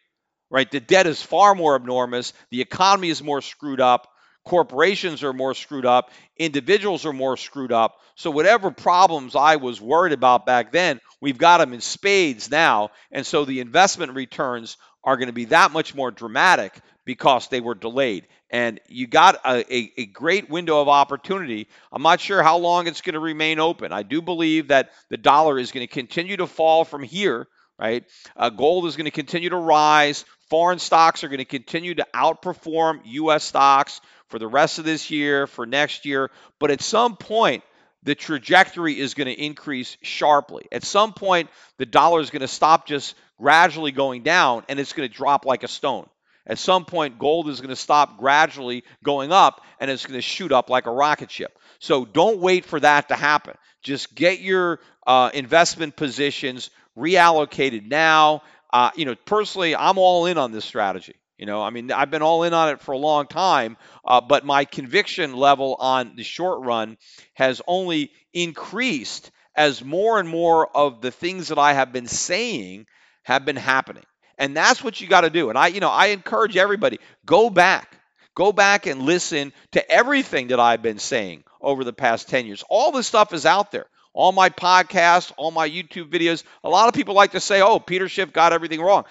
[0.48, 0.70] right?
[0.70, 4.08] The debt is far more enormous, the economy is more screwed up,
[4.46, 7.98] corporations are more screwed up, individuals are more screwed up.
[8.14, 12.90] So, whatever problems I was worried about back then, we've got them in spades now.
[13.10, 17.60] And so the investment returns are going to be that much more dramatic because they
[17.60, 18.26] were delayed.
[18.50, 21.68] And you got a, a, a, great window of opportunity.
[21.90, 23.92] I'm not sure how long it's going to remain open.
[23.92, 27.48] I do believe that the dollar is going to continue to fall from here,
[27.78, 28.04] right?
[28.36, 30.24] Uh, gold is going to continue to rise.
[30.50, 33.42] Foreign stocks are going to continue to outperform U.S.
[33.42, 36.30] stocks for the rest of this year, for next year.
[36.60, 37.64] But at some point,
[38.02, 40.66] the trajectory is going to increase sharply.
[40.72, 41.48] At some point,
[41.78, 45.44] the dollar is going to stop just gradually going down and it's going to drop
[45.44, 46.08] like a stone.
[46.46, 50.22] At some point, gold is going to stop gradually going up and it's going to
[50.22, 51.58] shoot up like a rocket ship.
[51.80, 53.54] So don't wait for that to happen.
[53.82, 58.42] Just get your uh, investment positions reallocated now.
[58.72, 61.14] Uh, you know, personally, I'm all in on this strategy.
[61.36, 64.20] You know, I mean, I've been all in on it for a long time, uh,
[64.20, 66.96] but my conviction level on the short run
[67.34, 72.86] has only increased as more and more of the things that I have been saying
[73.22, 74.04] have been happening.
[74.38, 75.50] And that's what you got to do.
[75.50, 77.96] And I, you know, I encourage everybody go back,
[78.34, 82.64] go back and listen to everything that I've been saying over the past 10 years.
[82.68, 83.86] All this stuff is out there.
[84.14, 86.42] All my podcasts, all my YouTube videos.
[86.64, 89.04] A lot of people like to say, oh, Peter Schiff got everything wrong.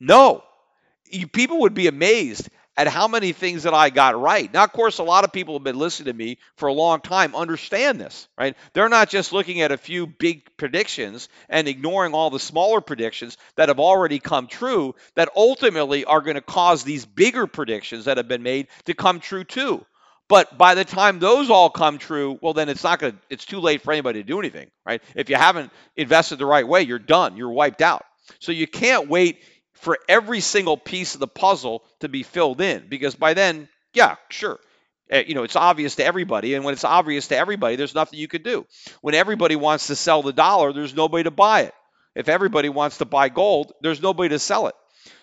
[0.00, 0.42] No,
[1.10, 2.48] you, people would be amazed
[2.78, 4.50] at how many things that I got right.
[4.54, 7.00] Now, of course, a lot of people have been listening to me for a long
[7.00, 8.56] time understand this, right?
[8.72, 13.36] They're not just looking at a few big predictions and ignoring all the smaller predictions
[13.56, 18.16] that have already come true that ultimately are going to cause these bigger predictions that
[18.16, 19.84] have been made to come true too.
[20.28, 23.44] But by the time those all come true, well, then it's not going to, it's
[23.44, 25.02] too late for anybody to do anything, right?
[25.16, 28.04] If you haven't invested the right way, you're done, you're wiped out.
[28.38, 29.42] So you can't wait
[29.80, 34.16] for every single piece of the puzzle to be filled in because by then, yeah,
[34.28, 34.58] sure.
[35.10, 36.54] Uh, you know, it's obvious to everybody.
[36.54, 38.66] And when it's obvious to everybody, there's nothing you can do.
[39.00, 41.74] When everybody wants to sell the dollar, there's nobody to buy it.
[42.14, 44.74] If everybody wants to buy gold, there's nobody to sell it.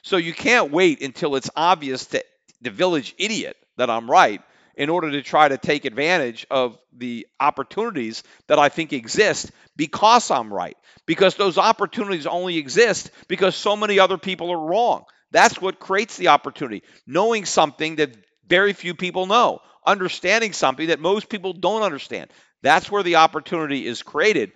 [0.02, 2.24] So you can't wait until it's obvious to
[2.62, 4.42] the village idiot that I'm right
[4.78, 10.32] in order to try to take advantage of the opportunities that I think exist because
[10.32, 10.78] I'm right.
[11.06, 15.06] Because those opportunities only exist because so many other people are wrong.
[15.32, 16.84] That's what creates the opportunity.
[17.08, 18.16] Knowing something that
[18.48, 22.32] very few people know, understanding something that most people don't understand.
[22.62, 24.52] That's where the opportunity is created.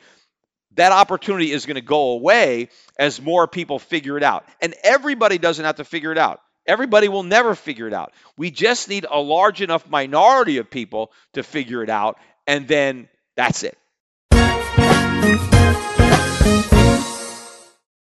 [0.76, 4.45] That opportunity is going to go away as more people figure it out.
[4.61, 6.41] And everybody doesn't have to figure it out.
[6.70, 8.13] Everybody will never figure it out.
[8.38, 13.09] We just need a large enough minority of people to figure it out, and then
[13.36, 13.76] that's it.